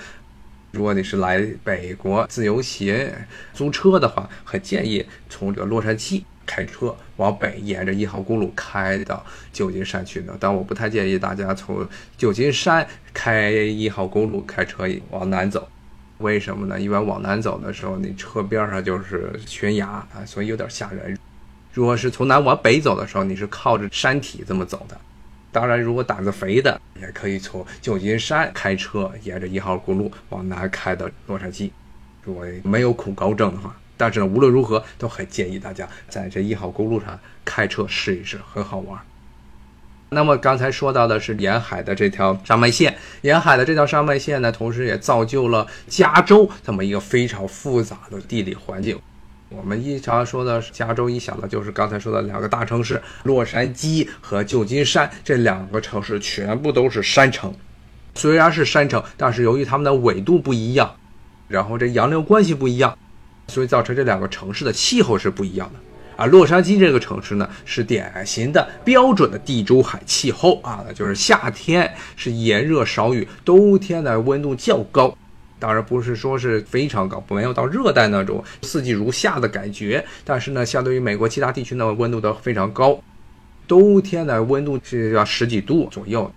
[0.71, 3.12] 如果你是来北国自由行
[3.53, 10.38] 租车的话，很建议从这个洛杉矶开车往北，沿着一号公路开到旧金山去呢。
[10.39, 11.86] 但我不太建议大家从
[12.17, 15.67] 旧金山开一号公路开车往南走，
[16.19, 16.79] 为什么呢？
[16.79, 21.17] 因为往南走的时候，你车边上就是悬崖啊，所以有点吓人。
[21.73, 24.97] 如果是从南往北走的时候，你是靠着山体这么走的。
[25.51, 31.69] 当然，如果胆子肥的，也可以从旧金山开车沿着一号公路往南开到洛杉矶。
[32.23, 38.99] 如果没有恐高症的话，但是呢，无论如何都很建议大家在这一号公路上开车试一试，很好玩。
[40.10, 48.97] 那么刚才说到的是沿海的这条山脉线，沿海的这条山脉线呢，同时也造就了加州这么一个非常复杂的地理环境。
[49.53, 57.53] 我们一常说的加州，一想的就是刚才说的两个大城市洛杉矶和旧金山这两个城市，全部都是山城。
[58.15, 60.95] 虽然是山城，但是由于它们的纬度不一样，
[61.49, 62.97] 然后这洋流关系不一样，
[63.49, 65.79] 所以造成这两个城市的气候是不一样的。
[66.15, 75.17] 而洛杉矶这个城市呢，是典型的标准的地中海气候啊，就是夏天是炎热少雨，冬天呢温度较高。
[75.62, 83.00] 当然不是说是非常高，没有到热带那种四季如夏的感觉，但是呢，相对于美国其他地区呢，温度都非常高，
[83.67, 86.32] 冬天的温度是要十几度左右。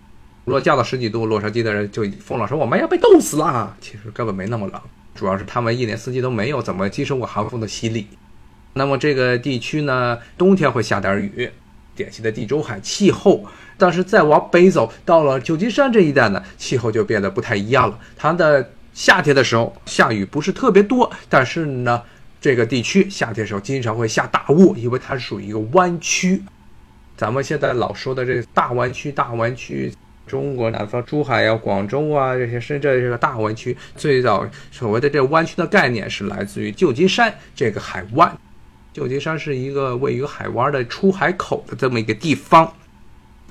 [0.45, 3.75] 如果降到十几度，洛杉矶的人就疯了，说我们要被冻死了。
[3.81, 4.79] 其实根本没那么冷，
[5.15, 8.07] 主要是他们一年四季都没有怎么接受过寒风的洗礼。
[8.75, 11.51] 那么这个地区呢，冬天会下点雨，
[11.97, 13.47] 典型的地中海气候。
[13.79, 17.99] 但是再往北走，到了旧金山这一带呢，气候就变得不太一样了。
[18.17, 22.03] 它的夏天的时候下雨不是特别多，但是呢，
[22.41, 26.43] 这个地区夏天的时候经常会下大雾，因为它是属于一个湾区。
[27.17, 29.93] 咱们现在老说的这个大湾区，大湾区。
[30.27, 38.35] 中国南方珠海呀、广州啊这些深圳这个大湾区，最早所谓的这个湾区的概念是来自于旧金山这个海湾。
[38.95, 42.73] 旧金山是一个位于海湾的出海口的这么一个地方，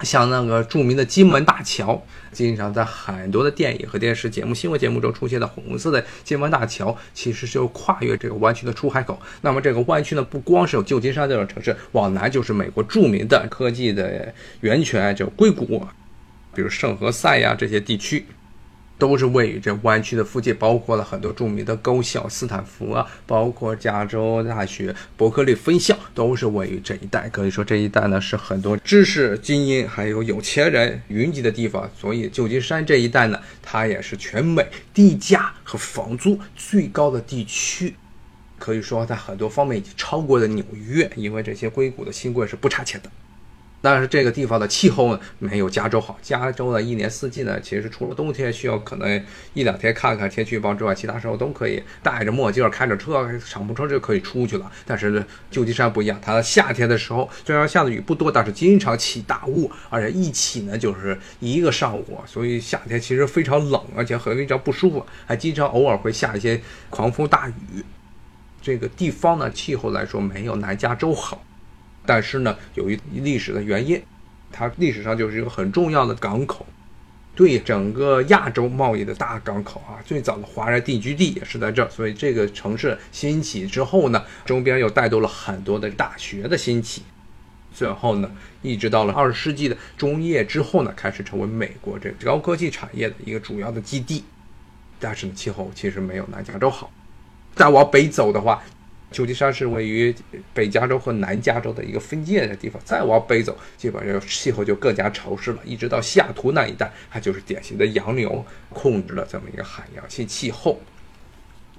[0.03, 9.19] 像那个著名的金门大桥，经常在很多的电影和电视节目、新闻节目中出现的红色的金门大桥，其实就跨越这个湾区的出海口。
[9.41, 15.85] 那么这个湾区呢，不光是有旧金山这种城市，往南就是美国著名的科技的源泉，就硅谷。
[16.55, 18.23] 比如圣何塞呀这些地区，
[18.97, 27.27] 都是位于这湾区的附近，包括了很多著名的高校，斯坦福啊，包括加州大学伯克利分校，都是位于这一带。
[27.29, 31.89] 可以说这一带呢是很多知识精英还有有钱人云集的地方。
[31.99, 37.95] 所以旧金山这一带呢，它也是全美地价和房租最高的地区，
[38.57, 43.09] 可以说在很多方面已经超过了纽约，因为这些硅谷的新贵是不差钱的。
[43.83, 46.17] 但是这个地方的气候呢，没有加州好。
[46.21, 49.21] 加州呢，一年四季呢，其实除了冬天需要可能
[49.53, 54.71] 一两天看看天气预报之外，其他时候都可以戴着墨镜开着车，敞篷车就可以出去了。
[54.85, 67.83] 但是旧金山不一样，它夏天的时候虽然下的雨不多，但是经常起大雾，而且一起呢就是一个上午，所以夏天其实非常冷，而且很非常不舒服，还经常偶尔会下一些狂风大雨。
[68.61, 71.43] 这个地方呢，气候来说没有南加州好。
[72.05, 74.01] 但是呢，由于历史的原因，
[74.51, 76.65] 它历史上就是一个很重要的港口，
[77.33, 79.97] 对整个亚洲贸易的大港口啊。
[80.05, 87.03] 最早的华人定居地也是在这儿，所以这个城市兴起之后呢，周边又带动了很多的大学的兴起。
[87.73, 88.29] 最后呢，
[88.61, 94.23] 一直到了二十世纪的中叶之后呢，开始成为美国这高科技产业的一个主要的基地。
[94.99, 96.91] 但是呢，气候其实没有南加州好。
[97.55, 98.61] 再往北走的话。
[99.13, 100.13] 旧金山是位于
[100.53, 105.59] 北加州和南加州的一个分界的地方，再往北走，基本上气候就更加潮湿了。
[105.63, 110.81] 一直到西雅图那一带，它就是典型的洋流控制了这么一个海洋性气候。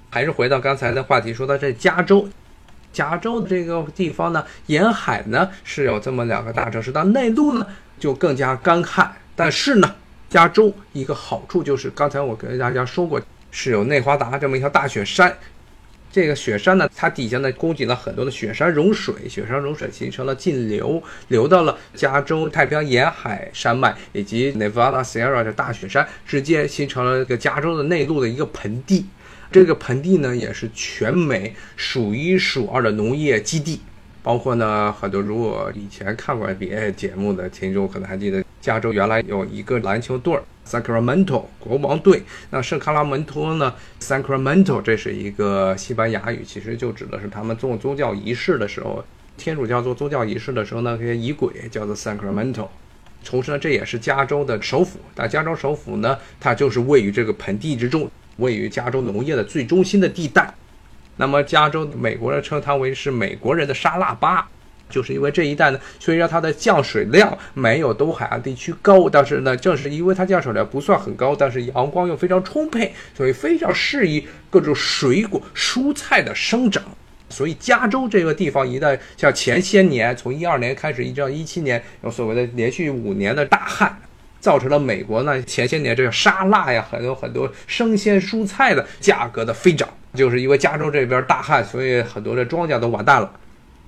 [0.09, 2.27] 还是回到刚才的话题，说到这加州，
[2.93, 7.67] 加州的这个地方呢，沿海呢是有这么两个大城市，但内陆呢
[7.99, 9.13] 就更加干旱。
[9.35, 9.95] 但是呢，
[10.29, 13.21] 加州一个好处就是，刚才我跟大家说过，
[13.51, 15.35] 是有内华达这么一条大雪山。
[16.15, 29.05] 这个雪山呢，它底下呢供给了很多的雪山融水，雪山融水形成了径流，流到了加州太平洋沿海山脉以及 Nevada Sierra 的大雪山之间，形成了一个加州的内陆的一个盆地。
[29.51, 33.81] 这个盆地呢，也是全美数一数二的农业基地。
[34.23, 42.23] 包括呢，很多如果以前看过 NBA 节目的听众，可能还记得加州原来有一个篮球队儿 Sacramento 国王队。
[42.49, 49.03] 那圣卡拉门托呢，Sacramento 这是一个西班牙语，其实就指的是他们做宗教仪式的时候，
[49.37, 52.67] 天主教做宗教仪式的时候呢，这些仪轨叫做 Sacramento。
[53.23, 54.99] 同时呢，这也是加州的首府。
[55.15, 60.53] 但加州首府呢，它就是位于这个盆地之中，位于加州农业的最中心的地带。
[61.17, 64.47] 那么，加州美国人称它为是美国人的沙拉巴，
[64.89, 76.83] 就是因为这一带呢，虽然它的降水量没有东海岸地区高，但是呢，正是因为它降水量不算很高，但是阳光又非常充沛，所以非常适宜各种水果、蔬菜的生长。
[77.27, 83.99] 所以，加州这个地方一旦像前些年，从一二年开始一直到一七年，有所谓的连续五年的大旱，
[84.39, 89.89] 造成了美国呢前些年这个沙拉呀，很多很多生鲜蔬菜的价格的飞涨。
[90.13, 93.29] 就是因为加州这边大旱，所以很多的庄稼都完蛋了，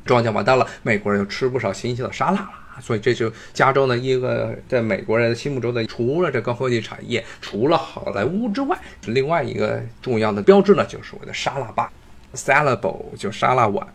[0.07, 2.49] 庄稼完蛋了，美国人就吃不少新鲜的沙拉了。
[2.79, 8.77] 所以这就加州呢一个在美国人心目中的，除了这高科技产业，除了好莱坞之外，
[9.07, 11.91] 另外一个重要的标志呢，就是我的沙拉吧
[12.33, 13.87] s a l a b o 就沙拉碗。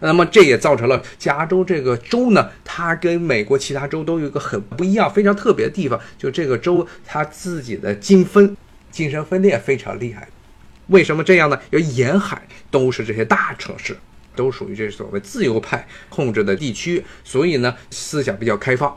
[0.00, 8.56] 那么这也造成了加州这个州呢，它跟美国其他州都有一个很不一样、非常特别的地方，就这个州它自己的精分、
[8.90, 10.26] 精神分裂非常厉害。
[10.88, 11.56] 为什么这样呢？
[11.70, 13.96] 因为沿海都是这些大城市，
[14.34, 18.96] 都属于这所谓自由派控制的地区，所以呢，思想比较开放。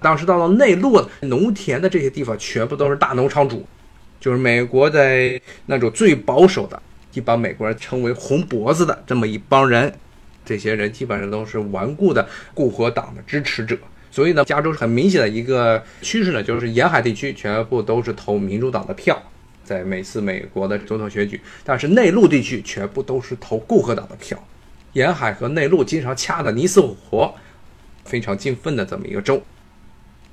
[0.00, 3.66] 当时到了内陆，农田的这些地方全部都是大农场主，
[4.20, 6.80] 就是美国在那种最保守的，
[7.14, 9.92] 一般美国人称为“红脖子”的这么一帮人，
[10.44, 13.76] 这些人基本上都是顽固的共和党的支持者。
[14.10, 19.20] 所以呢，加州是很明显的一个趋势呢，就是沿海地区全部都是投民主党的票，
[19.64, 24.42] 在每次美国的总统选举，但是内陆地区全部都是投共和党的票，
[24.96, 27.34] 沿海和内陆经常掐的你死我活，
[28.06, 29.42] 非常精分的这么一个州。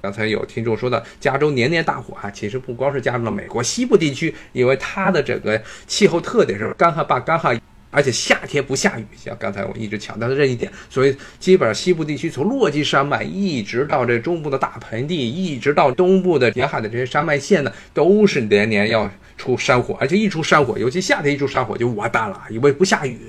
[0.01, 7.59] 刚才有听众说的，加州年年大火啊，其实不光是加入了美国西部地区，因为它的整个气候特点是干旱霸干旱，
[7.91, 23.19] 而且夏天不下雨，像刚才我一直强调的这一点，所以基本上西部地区从落基山脉一直到这中部的大盆地，一直到东部的沿海的这些山脉线呢，都是年年要出山火，而且一出山火，尤其夏天一出山火就完蛋了，因为不下雨。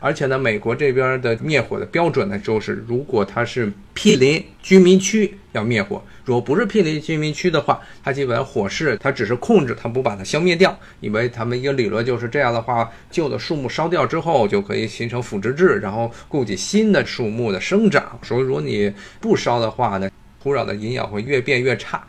[0.00, 10.76] 而且呢，美国这边的灭火的标准呢，就是如果它是毗邻居民区要灭火，如果不是毗邻居民区的话，它基本火势它只是控制，它不把它消灭掉。
[11.00, 18.18] 因为他们一个理论就是这样的话，旧的树木烧掉之后就可以形成腐殖质，然后供给新的树木的生长。
[18.22, 20.10] 所以如果你不烧的话呢，
[20.42, 22.02] 土壤的营养会越变越差。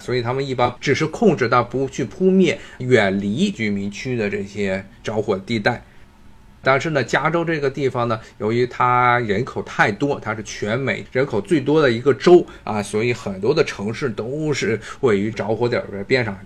[0.00, 5.80] 所以他们一般只是控制，但不去扑灭远离居民区的这些着火地带。
[6.62, 16.38] 但是呢，加州这个地方呢，由于它人口太多，它是全美人口最多的一个州啊，所以很多的城市都是位于着火点的边上，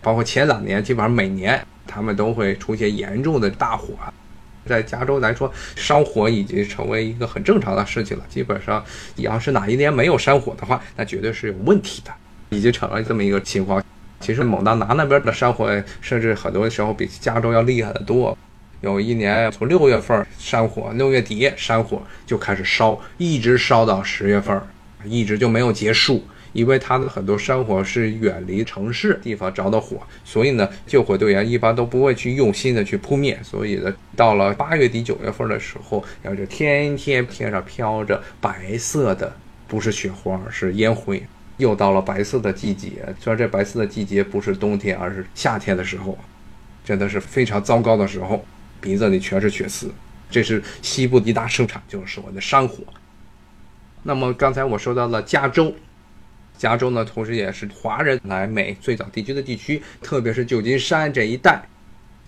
[0.00, 3.94] 包括前两年，基本上每年他们都会出现严重的大火。
[4.64, 8.24] 在加州来说，山火已经成为一个很正常的事情了。
[8.28, 8.84] 基本上，
[9.16, 12.12] 你要是哪一年没有山火的话，那绝对是有问题的，
[12.50, 13.82] 已经成了这么一个情况。
[14.20, 15.68] 其实，蒙大拿那边的山火，
[16.02, 18.36] 甚至很多时候比加州要厉害的多。
[18.80, 24.60] 有一年从六月份山火，六月底山火就开始烧，一直烧到十月份，
[25.04, 26.24] 一直就没有结束。
[26.54, 33.38] 因为它的很多山火是远离城市地方着的火，所以呢，救火队员一般都不会去用心的去扑灭。
[33.42, 39.30] 所以呢，到了八月底九月份的时候，然后就天天天上飘着白色的，
[39.68, 41.22] 不是雪花，是烟灰。
[41.58, 46.16] 又到了白色的季节，虽然这白色的季节不是冬天，而是夏天的时候，
[46.82, 48.44] 真的是非常糟糕的时候。
[48.80, 49.90] 鼻子里全是血丝，
[50.30, 52.84] 这是西部一大盛产，就是所谓的山火。
[54.02, 55.74] 那么刚才我说到了加州，
[56.56, 61.62] 加州呢，同时也是华人来美最早定居的地区，特别是旧金山这一带。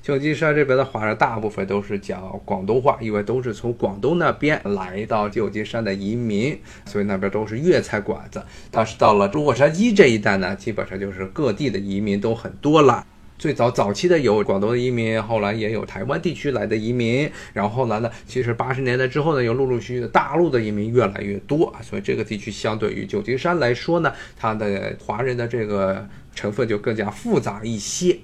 [0.02, 8.42] 旧金山这边的华人大部分都是讲广东话，因为都是从广东那边来到旧金山的移民，所以那边都是粤菜馆子。
[8.70, 13.06] 但是到了洛杉矶这一带呢，基本上就是各地的移民都很多了。
[13.40, 28.18] 最早早期的有广东的移民，后来也有台湾地区来的移民，然后后来呢，其实八十年代之后呢，又陆陆续续的大陆的移民越来越多啊，所以这个地区相对于旧金山来说呢，它的华人的这个成分就更加复杂一些。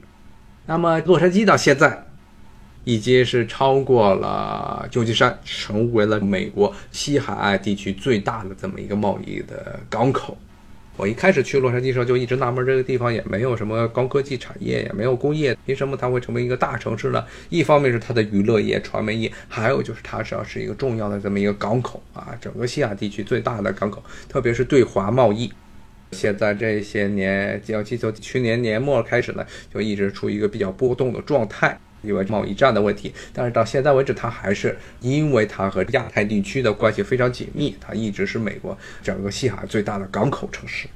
[0.67, 2.05] 那么洛杉矶到现在
[2.85, 10.37] 已经是超过了旧金山，成为了美国西海岸地区最大的这么一个贸易的港口。
[10.97, 17.23] 我一开始去洛杉矶时候就一直纳闷，这个地方也没有什么高科技产业，也没有工业，凭什么它会成为一个大城市呢？
[17.51, 25.53] 一方面是它的娱乐业、传媒业，还有就是它实际上是一个重要的这么一个港口啊，整个西亚地区最大的港口，特别是对华贸易。
[26.13, 29.45] 现在这些年，尤其从去年年末开始呢，
[29.75, 31.79] 就一直处于一个比较波动的状态。
[32.07, 40.87] 因为贸易战的问题，但是到现在为止，它还是因为它和亚太地区的关系非常紧密，它一直是美国整个西海岸最大的港口城市。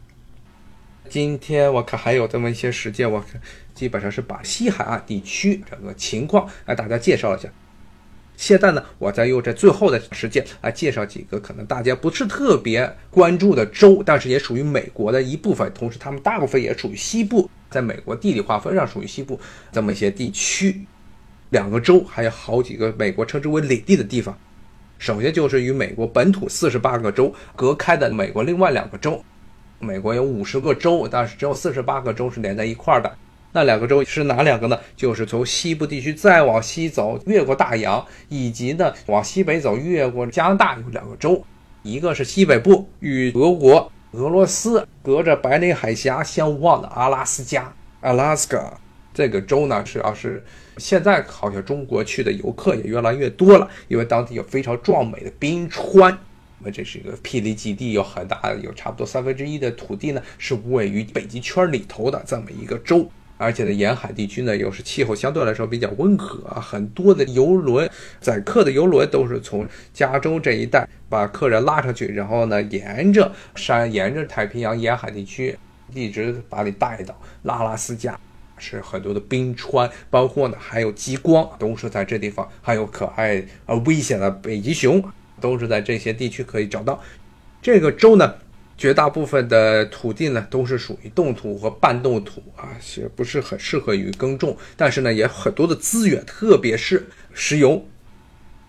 [1.09, 3.41] 今天我看还有这么一些时间，我看
[3.75, 7.49] 基本上是把西海岸地区整个情况来大家介绍一下。
[8.37, 19.39] 现在呢，我再用这最后的时间来介绍几个可能大家不是特别关注的州，但是也属于美国的一部分，同时他们大部分也属于西部，在美国地理划分上属于西部
[19.71, 20.87] 这么一些地区。
[21.51, 24.37] 两个州还有好几个美国称之为领地的地方，
[24.99, 29.23] 首先就是与美国本土四十八个州隔开的美国另外两个州。
[29.79, 33.11] 美国有五十个州，但是只有四十八个州是连在一块儿的。
[33.53, 34.79] 那两个州是哪两个呢？
[34.95, 41.43] 就是从西部地区再往西走，越过大洋，以及呢往西北走，越过加拿大有两个州，
[41.83, 47.73] 一个是西北部与俄国、俄罗斯隔着白令海峡相望的阿拉斯加
[48.03, 48.75] （Alaska）。
[49.13, 50.45] 这个州呢，主要是
[50.77, 56.17] 现在好像中国去的游客也越来越多了，因为当地有非常壮美的冰川。
[56.63, 67.89] 那这是一个霹雳基地，有很大的，有差不多三分之一的土地呢是位于北极圈里头的这么一个州，而且呢，沿海地区呢又是气候相对来说比较温和，很多的游轮
[68.21, 75.57] 载客的游轮都是从加州这一带把客人拉上去，然后呢，沿着山，沿着太平洋沿海地区，
[75.95, 78.21] 一直把你带到拉拉斯加。
[78.61, 85.03] 是很多的冰川，包括呢还有极光，都是在这地方，还有可爱而危险的北极熊，
[85.41, 87.03] 都是在这些地区可以找到。
[87.63, 88.35] 这个州呢，
[88.77, 94.57] 绝大部分的土地呢都是属于冻土和半冻土啊，是不是很适合于耕种？
[94.77, 97.85] 但是呢，也很多的资源，特别是石油。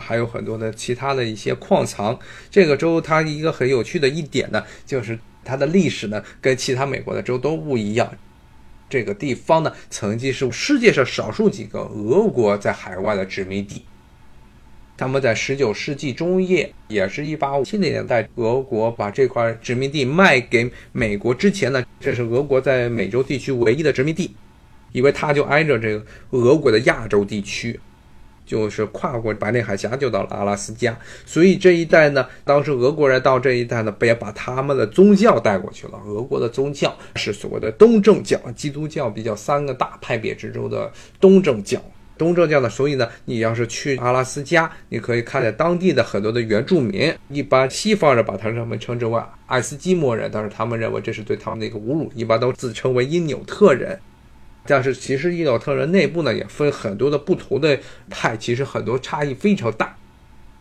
[0.03, 2.17] 还有很多的其他的一些矿藏。
[2.49, 8.11] 这个州它一个很有趣的一点呢，就是它的历史呢跟其他美国的州都不一样。
[8.91, 13.83] 这个地方呢曾经是世界上少数几个俄国在海外的殖民地。
[14.97, 24.35] 他们在19世纪中叶，也是一八五七年代，俄国把这块殖民地卖给美国之前呢，这是俄国在美洲地区唯一的殖民地，
[24.91, 27.79] 因为它就挨着这个俄国的亚洲地区。
[28.51, 30.93] 就是跨过白令海峡就到了阿拉斯加，
[31.25, 35.93] 所以这一带呢，当时俄国人到这一带呢，不也把他们的宗教带过去了。
[36.05, 40.91] 俄国的宗教是所谓的东正教，基督教比较三个大派别之中的
[41.21, 41.81] 东正教。
[42.17, 53.97] 东正教呢，所以呢，你要是去阿拉斯加，你可以看见当地的很多的原住民，一般西方人把他们称之为爱斯基摩人，但是他们认为这是对他们的一个侮辱，一般都自称为因纽特人。
[54.66, 59.95] 但是其实伊纽特人内部呢也分很多的不同的派，其实很多差异非常大。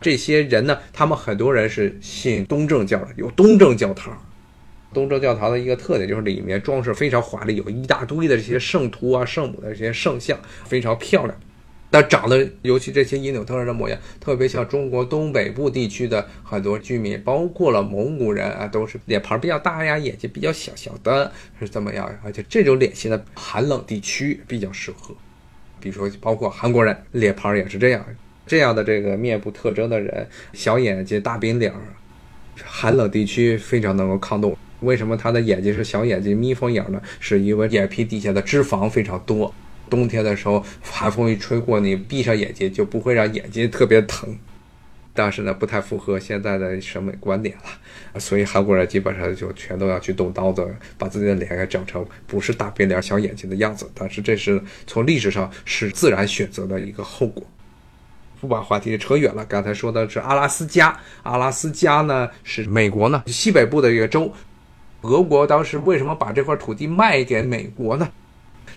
[0.00, 4.16] 这些人呢，他们很多人是信东正教的，有东正教堂。
[4.92, 11.38] 东正教堂的一个特点就是里面装饰非常华丽，有一大堆的这些圣徒啊、圣母的这些圣像，非常漂亮。
[11.90, 22.08] 但长得，尤其这些因纽特人的模样，特别像中国东北部地区的很多居民，包括了蒙古人啊，都是脸盘比较大呀，眼睛比较小小的，是怎么样？
[22.24, 25.14] 而且这种脸型的寒冷地区比较适合，
[25.80, 28.04] 比如说包括韩国人，脸盘也是这样，
[28.46, 31.72] 这样的这个面部特征的人，小眼睛、大饼脸，
[32.64, 34.56] 寒冷地区非常能够抗冻。
[34.80, 37.02] 为什么他的眼睛是小眼睛、眯缝眼呢？
[37.18, 39.52] 是因为眼皮底下的脂肪非常多。
[39.90, 44.38] 冬天的时候，寒风一吹过，你闭上眼睛就不会让眼睛特别疼。
[45.12, 50.64] 但是呢，不太符合现在的审美观点了，所以韩国人基本上就全都要去动刀子，
[50.96, 53.90] 把自己的脸给整成不是大变脸、小眼睛的样子。
[53.92, 57.44] 但是这是从历史上是自然选择的一个后果。
[58.40, 64.32] 不把话题扯远了，刚才说的是阿拉斯加，阿拉斯加呢是美国呢西北部的一个州。
[65.02, 68.08] 俄国当时为什么把这块土地卖给美国呢？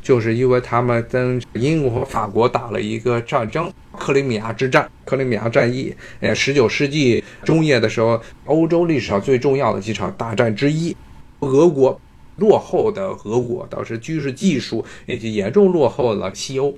[0.04, 5.96] 就是因为他们跟英国和法国打了一个战争——克里米亚之战、克里米亚战役。
[6.20, 10.96] 呃，十九世纪中叶的时候，欧洲历史上最重要的几场大战之一。
[11.40, 12.00] 俄国
[12.36, 16.78] 落后的俄国，当时军事技术已经严重落后了西欧。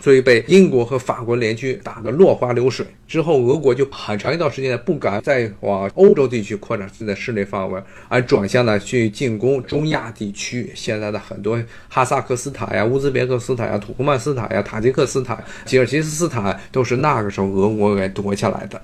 [0.00, 10.70] 所以被英国和法国联军打得落花流水之后，俄国就很长一段时间不敢再往欧洲地区扩展自己的势力范围，而转向呢去进攻中亚地区。
[10.74, 18.80] 现在的很多哈萨克斯坦呀、乌兹别克斯坦呀、土库曼斯坦呀、塔吉克斯坦、吉尔吉斯斯坦，都是那个时候俄国给夺下来的。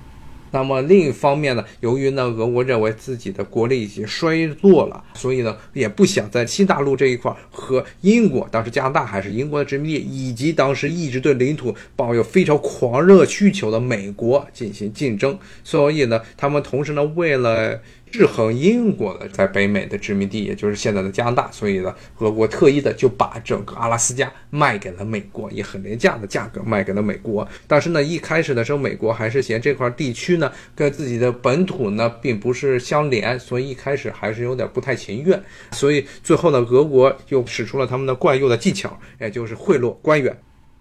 [0.51, 17.79] 那么另一方面呢，由于呢俄国认为自己的国力已经衰弱了，所以呢也不想在新大陆这一块和英国，当时加拿大还是英国的殖民地，以及当时一直对领土抱有非常狂热需求的美国进行竞争，所以呢他们同时呢为了。
[18.11, 27.47] 制衡英国的在北美的殖民地，也就是现在的加拿大，所以呢，俄国特意的就把整个阿拉斯加卖给了美国，以很廉价的价格卖给了美国。
[27.65, 35.41] 但是呢，一开始的时候，美国还是嫌这块地区呢跟自己的本土呢并不是相连，所以一开始还是有点不太情愿。
[35.71, 40.37] 所以最后呢，俄国又使出了他们的惯用的技巧，也就是贿赂官员。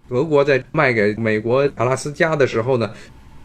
[0.09, 2.91] 俄国在卖给美国阿拉斯加的时候呢，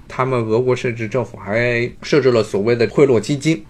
[0.08, 3.64] 他们俄国甚至政府还设置了所谓的贿赂基金。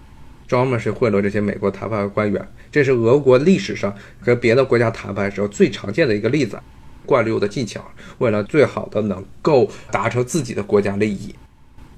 [0.48, 6.60] 专门是贿赂这些美国谈判官员，这是俄国历史上和别的国家谈判时候最常见的一个例子，
[7.06, 7.84] 惯用的技巧，
[8.20, 11.34] 为了最好的能够达成自己的国家利益。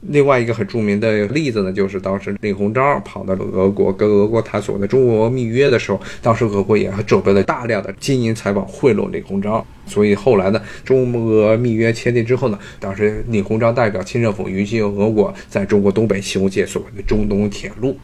[0.02, 17.98] 另外一个很著名的例子呢，就是当时李鸿章跑到了俄国，跟俄国谈所谓的中俄密约的时候，当时俄国也准备了大量的金银财宝贿赂李鸿章，所以后来呢，中俄密约签订之后呢，当时李鸿章代表清政府允许俄国在中国东北修建所谓的中东铁路。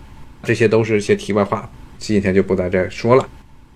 [0.43, 3.27] 这些都是一些题外话，今天就不在这说了。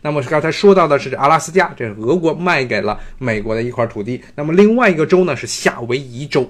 [0.02, 4.22] 那么刚才说到的是阿拉斯加，这是俄国卖给了美国的一块土地。
[4.36, 6.50] 那么另外一个州呢是夏威夷州，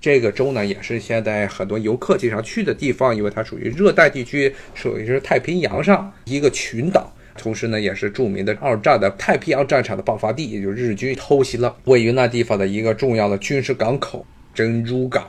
[0.00, 15.24] 这个州呢也是现在很多游客经常去的地方，因为它属于热带地区，属于是太平洋上一个群岛，同时呢也是著名的二战的太平洋战场的爆发地，也就是日军偷袭了位于那地方的一个重要的军事港口珍珠港。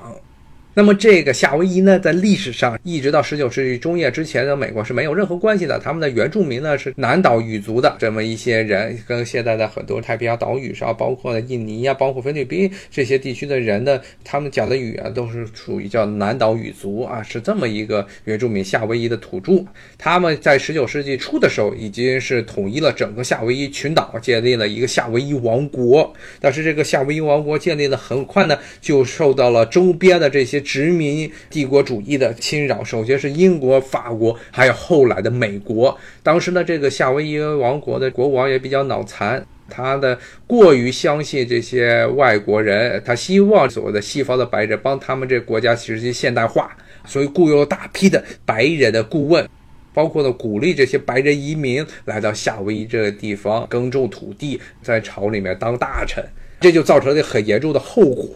[0.76, 5.78] 那么这个夏威夷呢，在历史上一直到十九世纪中叶之前的美国是没有任何关系的。
[5.78, 19.64] 他们的原住民呢是南岛语族的这么一些人，跟现在的很多太平洋岛屿上，包括印尼呀、包括菲律宾这些地区的人呢，他们讲的语言都是属于叫南岛语族啊，是这么一个原住民夏威夷的土著。
[20.00, 26.12] 他们在十九世纪初的时候已经是统一了整个夏威夷群岛，建立了一个夏威夷王国。
[26.40, 30.63] 但是这个夏威夷王国建立的很快呢，就受到了周边的这些。
[30.64, 35.96] 殖民帝国主义的侵扰，首先是英国、法国，还有后来的美国。
[36.24, 49.48] 当时呢，这个夏威夷王国的国王也比较脑残，他的过于相信这些外国人，他希望所谓的西方的白人帮他们这国家实现现代化，所以雇佣了大批的白人的顾问，
[49.94, 56.24] 包括呢鼓励这些白人移民来到夏威夷这个地方耕种土地，在朝里面当大臣，
[56.60, 58.28] 这就造成了很严重的后果。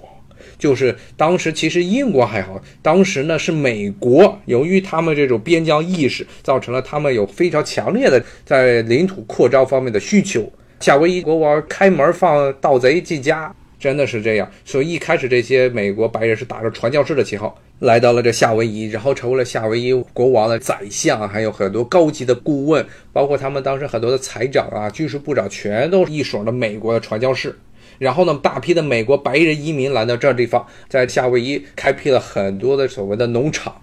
[0.58, 10.52] 就是当时其实英国还好，当时呢是美国，由于他们这种边疆意识，造成了他们有非常强烈的在领土扩张方面的需求。
[10.80, 14.48] 夏威夷国王开门放盗贼进家，真的是这样。
[14.64, 27.56] 所以一开始这些美国白人是打着传教士的旗号来到了这夏威夷，然后成为了夏威夷国王的宰相，还有很多高级的顾问，包括他们当时很多的财长啊、军事部长，全都一手的美国的传教士。
[28.00, 33.82] 然后呢，大批的美国白人移民来到这地方，在夏威夷开辟了很多的所谓的农场，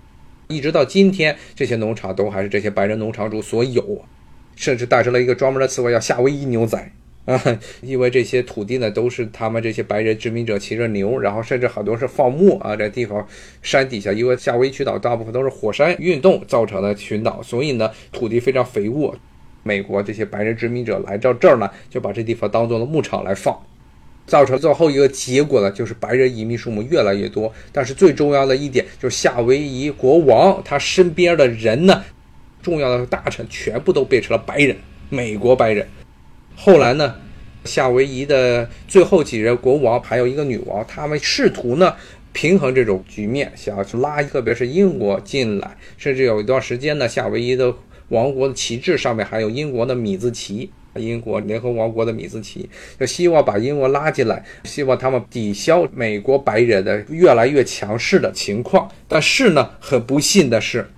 [0.49, 4.05] 一直到今天，这些农场都还是这些白人农场主所有，
[4.57, 6.93] 甚至诞生了一个专门的词汇叫夏威夷牛仔
[7.25, 7.43] 啊，
[7.81, 13.27] 因为这些土地呢都是他们这些白人殖民者骑着牛，然后甚至很多是放牧啊，这地方
[13.63, 19.17] 山底下，因为夏威夷群岛大部分都是火山运动造成的群岛，所以呢土地非常肥沃，
[19.63, 23.59] 美国这些白人殖民者来到这儿呢，就把这地方当做了牧场来放。
[24.27, 27.53] 造成最后一个结果呢，就是白人移民数目越来越多。
[27.73, 32.03] 但是最重要的一点就是夏威夷国王他身边的人呢，
[32.63, 34.77] 重要的大臣全部都变成了白人，
[35.11, 35.87] 美国白人。
[36.57, 37.17] 后来呢，
[37.65, 41.95] 夏威夷的最后几任国王还有一个女王，他们试图呢
[42.33, 47.75] 平衡这种局面，想要去拉特别是英国进来，甚至有一段时间呢，夏威夷的
[48.09, 50.71] 王国的旗帜上面还有英国的米字旗。
[50.97, 52.69] 英国联合王国的米兹奇，
[52.99, 58.89] 就希望把英国拉进来，希望他们抵消美国白人的越来越强势的情况。
[59.09, 60.89] 但是呢，很不幸的是，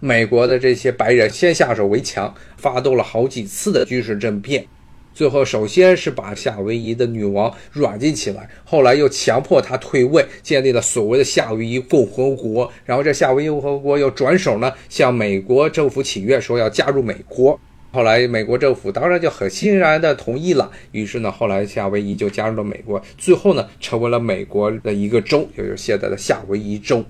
[0.00, 4.66] 美国的这些白人先下手为强，发动了好几次的军事政变。
[5.14, 12.70] 最后，首先是把夏威夷的女王软禁起来，后来又强迫她退位，建立了所谓的夏威夷共和国。
[12.84, 17.58] 然后，这夏威夷共和国又转手呢，向美国政府请愿，说要加入美国。
[17.90, 20.70] 后来，美国政府当然就很欣然的同意了。
[20.92, 27.02] 于是呢，后来夏威夷就加入了美国，最后呢，成为了美国的一个州，也就是现在的夏威夷州。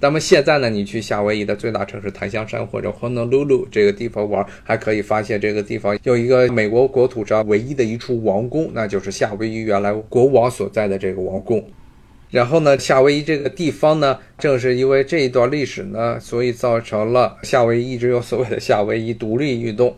[0.00, 11.64] 那么现在呢，你去夏威夷的最大城市檀香山或者 Honolulu 这个地方玩，还可以发现这个地方有一个美国国土上唯一的一处王宫，那就是夏威夷原来国王所在的这个王宫。
[12.30, 19.96] 然后呢，夏威夷这个地方呢，正是因为这一段历史呢，所以造成了夏威夷一直有所谓的夏威夷独立运动。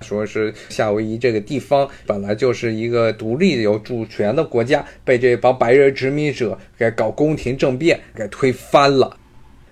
[0.00, 9.16] 说是夏威夷这个地方本来就是一个独立有主权的国家，被这帮白人殖民者给搞宫廷政变给推翻了。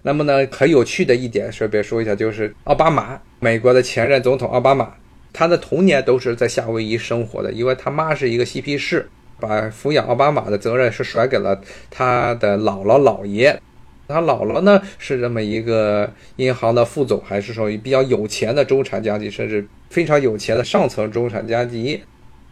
[0.03, 4.95] 那么呢，很有趣的一点，顺便说一下，就是奥巴马，美国的前任总统奥巴马，
[5.33, 9.09] 他的童年都是在夏威夷生活的，因为他妈是一个嬉皮士，
[9.41, 11.61] 把抚养奥巴马的责任是甩给了
[11.91, 13.61] 他的姥姥姥爷。
[14.09, 22.01] 他姥姥呢是这么一个银行的副总，还是属于比较有钱的中产阶级，甚至非常有钱的上层中产阶级。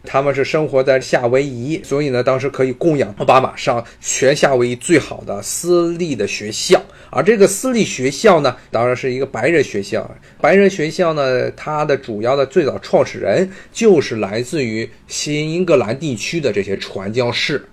[0.07, 6.79] 他们是生活在夏威夷，所以呢，当时可以供养奥巴马上全夏威夷最好的私立的学校。
[7.09, 10.07] 而这个私立学校呢，当然是一个白人学校。
[10.39, 17.67] 白人学校呢，它的主要的最早创始人就是来自于新英格兰地区的这些传教士。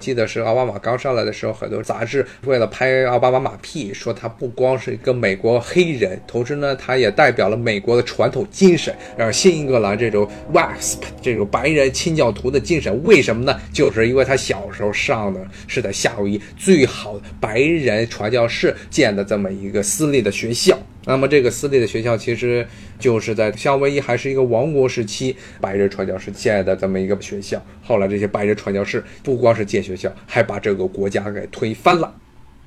[0.00, 12.98] 记得是奥巴马刚上来的时候，很多杂志为了拍奥巴马马屁，说他不光是一个美国黑人，同时呢，他也代表了美国的传统精神，让新英格兰这种 WASP 这种白人清教徒的精神。
[13.04, 13.60] 为什么呢？
[13.72, 20.78] 就是因为他小时候上的是在夏威夷最好的白人传教士建的这么一个私立的学校。
[21.06, 22.66] 那么这个私立的学校其实
[22.98, 27.62] 就是在夏威夷还是一个王国时期，白人传教士建的这么一个学校。
[27.82, 32.14] 后来这些白人传教士不光是建学校，还把这个国家给推翻了。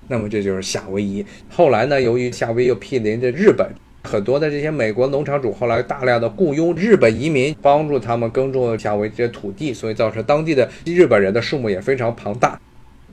[0.07, 1.25] 那么这就是夏威夷。
[1.47, 3.65] 后来呢，由于夏威夷又毗邻着日本，
[4.03, 12.59] 很多的这些美国农场主后来大量的雇佣日本移民，帮助他们耕种夏威夷这些土地，所以造成当地的日本人的数目也非常庞大。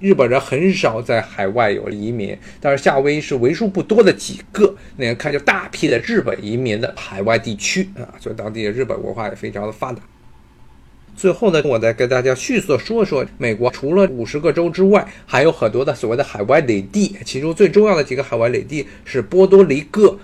[0.00, 4.74] 日本人很少在海外有移民，但是夏威夷是为数不多的几个。
[4.96, 10.00] 那看就大批的日本移民的海外地区啊，所以当地的日本文化也非常的发达。
[11.14, 20.18] 最后呢，我再跟大家迅速说说美国除了五十个州之外，还有很多的所谓的海外领地，其中最重要的几个海外领地是波多黎各，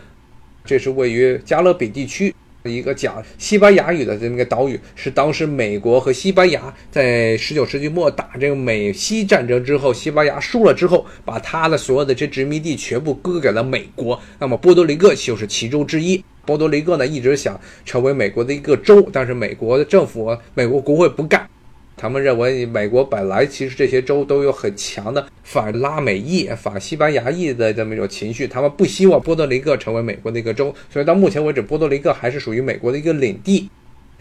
[0.65, 2.35] 这是位于加勒比地区。
[2.69, 14.21] 一个讲西班牙语的这么个岛屿，是当时美国和西班牙在十九世纪末打这个美西战争之后，西班牙输了之后，把他的所有的这殖民地全部割给了美国。
[14.39, 16.25] 那么波多黎各就是其中之一。
[16.45, 21.49] 波多黎各呢一直想成为美国的一个州，但是美国的政府、美国国会不干。
[21.97, 33.71] 他们认为，美国本来其实这些州都有很强的反拉美裔、反西班牙裔的这么一种情绪，他们不希望波多黎各成为美国的一个州，所以到目前为止，波多黎各还是属于美国的一个领地。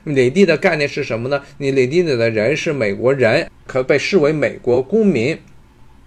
[0.05, 1.41] 领地的概念是什么呢？
[1.57, 5.37] 你领地里的人是美国人，可被视为美国公民，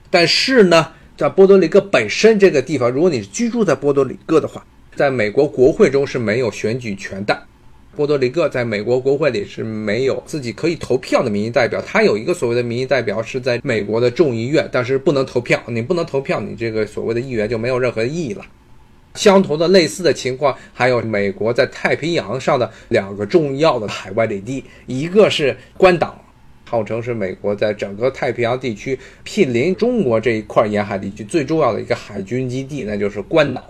[0.09, 4.65] 但是呢，在波多黎各本身这个地方，如果你居住在波多黎各的话，
[4.95, 7.43] 在美国国会中是没有选举权的。
[7.99, 15.61] 波多黎各在美国国会里是没有自己可以投票的民意代表，他有一个所谓的民意代表是在美国的众议院，但是不能投票。
[15.67, 18.47] 你不能投票，你这个所谓的议员就没有任何意义了。
[19.17, 26.25] 相同的类似的情况还有美国在太平洋上的两个重要的海外领地，一个是关岛，
[26.67, 33.65] 号称是美国在整个太平洋地区毗邻中国这一块沿海地区最重要的一个海军基地，那就是关岛。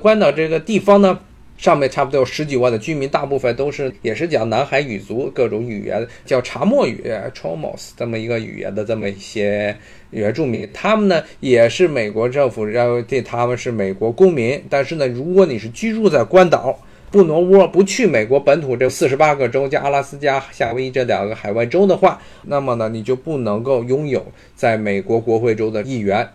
[0.00, 1.16] 关岛这个地方呢？
[1.62, 9.76] 上面差不多有十几万的居民，大部分都是也是讲南海语族各种语言，叫查莫语 （Chomos） 这么一个语言的这么一些
[10.10, 10.68] 原住民。
[10.74, 16.76] 他们呢也是美国政府认为对他们是美国公民，但是呢，如果你是居住在关岛，
[17.12, 26.28] 不挪窝，不去美国本土这四十八个州加阿拉斯加、夏威夷这两个海外州的话，那么呢，你就不能够拥有在美国国会州的议员。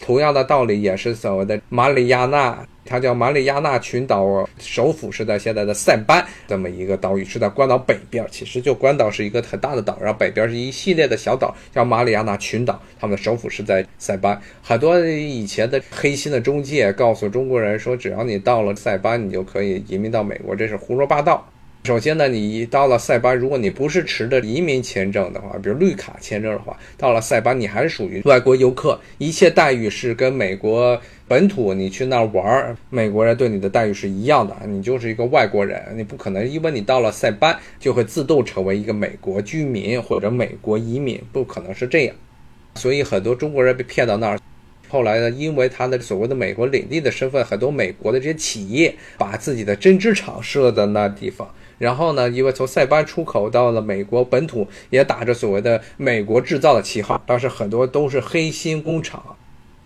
[0.00, 2.66] 同样的道理也是所谓的马里亚纳。
[2.82, 8.26] 它叫马里亚纳群岛，首府是在现在的塞班这么一个岛屿，是在关岛北边。
[8.32, 12.82] 其实就关岛是一个很大的岛，然后北边是一系列的小岛，叫马里亚纳群岛。
[12.98, 14.40] 他们的首府是在塞班。
[14.60, 21.48] 很多以前的黑心的中介告诉中国人说，只要你到了塞班，你就可以移民到美国，这是胡说八道。
[21.84, 42.14] 首先呢，你到了塞班，如果你不是持着移民签证的话，比如绿卡签证的话，到了塞班你还是属于外国游客，一切待遇是跟美国本土你去那儿玩儿，美国人对你的待遇是一样的，你就是一个外国人，你不可能因为你到了塞班就会自动成为一个美国居民或者美国移民，不可能是这样。
[42.74, 44.38] 所以很多中国人被骗到那儿，
[44.90, 51.48] 后来呢，因为他的所谓的美国领地的身份，很多美国的这些企业把自己的针织厂设在那地方。
[51.78, 59.36] 然后呢，因为从塞班出口到了美国本土，也打着所谓的“美国制造”的旗号，当时很多都是黑心工厂，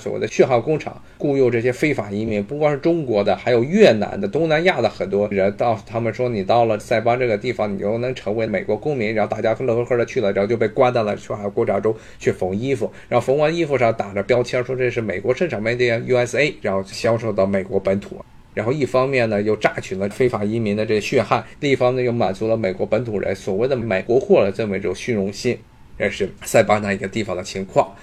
[0.04, 5.50] 所谓的血汗工厂，雇佣这些非法移民，不光是中国的，还有越南的、东南亚的很多人。
[5.56, 18.22] 到他们说你到了塞班这个地方，你就能成为美国公民，然后大家乐呵呵的去了，然后就被关到了血汗工厂中去缝衣服，然后缝完衣服上打着标签说这是美国生产 Made in USA，然后销售到美国本土。
[18.52, 25.58] 然后一方面呢，又榨取了非法移民的这血汗；另一方面又满足了美国本土人所谓的买国货的这么一种虚荣心。
[25.96, 27.94] 这是塞班那一个地方的情况。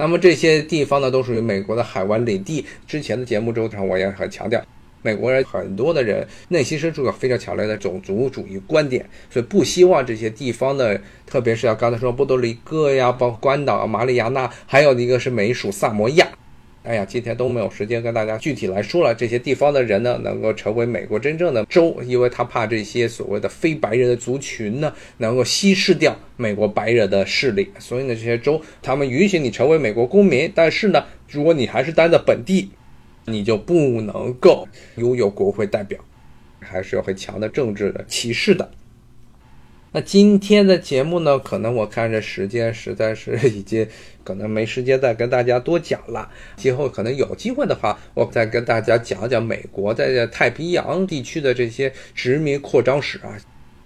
[0.00, 2.64] 那么这些地方呢，都属于美国的海湾领地。
[2.86, 4.58] 之前的节目中，我也很强调，
[5.02, 16.26] 美国人很多的人内心深处有非常强烈的种族主义观点，所以不希望这些地方的，特别是要刚才说波多黎各呀、包括关岛、马里亚纳，还有一个是美属萨摩亚。
[16.82, 19.14] 哎呀，今天都没有时间跟大家具体来说了。
[19.14, 27.70] 这些地方的人呢，能够成为美国真正的州，因为他怕这些所谓的非白人的族群呢，能够稀释掉美国白人的势力。
[27.78, 32.70] 所以呢，这些州他们允许你成为美国公民，但是呢，如果你还是待在本地，
[33.26, 34.66] 你就不能够
[34.96, 36.00] 拥有国会代表，
[36.60, 38.70] 还是有很强的政治的歧视的。
[39.92, 43.86] 那今天的节目呢，可能我看这时间实在是已经
[44.22, 46.30] 可能没时间再跟大家多讲了。
[46.56, 53.36] 今后可能有机会的话，我再跟大家讲讲美国在太平洋地区的这些殖民扩张史啊。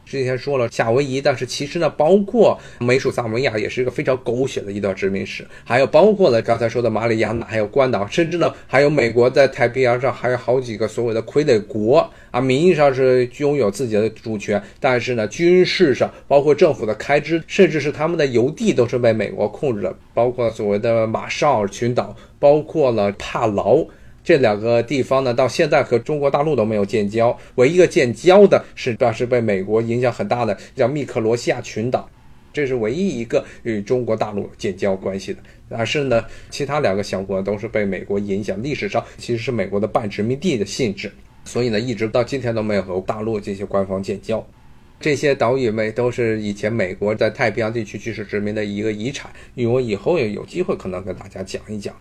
[0.04, 23.84] 之前说了夏威夷，但是其实呢，包括美属萨摩亚也是一个非常狗血的一段殖民史，还有包括了刚才说的马里亚纳，还有关岛，甚至呢，还有美国在太平洋上还有好几个所谓的傀儡国啊，名义上是拥有自己的主权，但是呢，军事上包括政府的开支，甚至是他们的邮递都是被美国控制的，包括所谓的马绍尔群岛，包括了帕劳。
[24.24, 32.08] 这两个地方呢，到现在和中国大陆都没有建交，唯一个建交的是，当时被美国影响很大的叫密克罗西亚群岛。
[32.52, 35.40] 这是唯一一个与中国大陆建交关系的。
[35.68, 41.12] 但是呢，其他两个小国都是被美国影响，历史上其实是美国的半殖民地的性质，
[41.44, 44.46] 所以呢，一直到今天都没有和大陆进行官方建交。
[45.00, 51.94] 这些岛屿们都是以前美国在太平洋地区军事殖民的一个遗产，因为我以后也有机会可能跟大家讲一讲。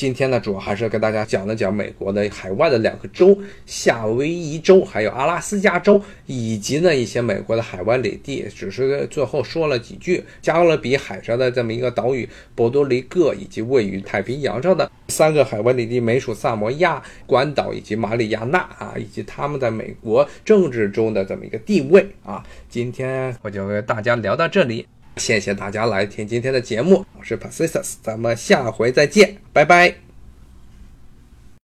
[0.00, 8.46] 今天呢，主要还是跟大家讲了讲美国的海外的两个州，夏威夷州还有阿拉斯加州，以及呢一些美国的海外领地。
[8.48, 22.42] 只是最后说了几句，加勒比海上的这么一个岛屿波多黎各，以及位于太平洋上的三个海外领地，美属萨摩亚、关岛以及马里亚纳啊，以及他们在美国政治中的这么一个地位啊。
[22.70, 24.86] 今天我就跟大家聊到这里。
[25.16, 30.09] 谢谢大家来听今天的节目，我是 Pacius，咱们下回再见，拜拜。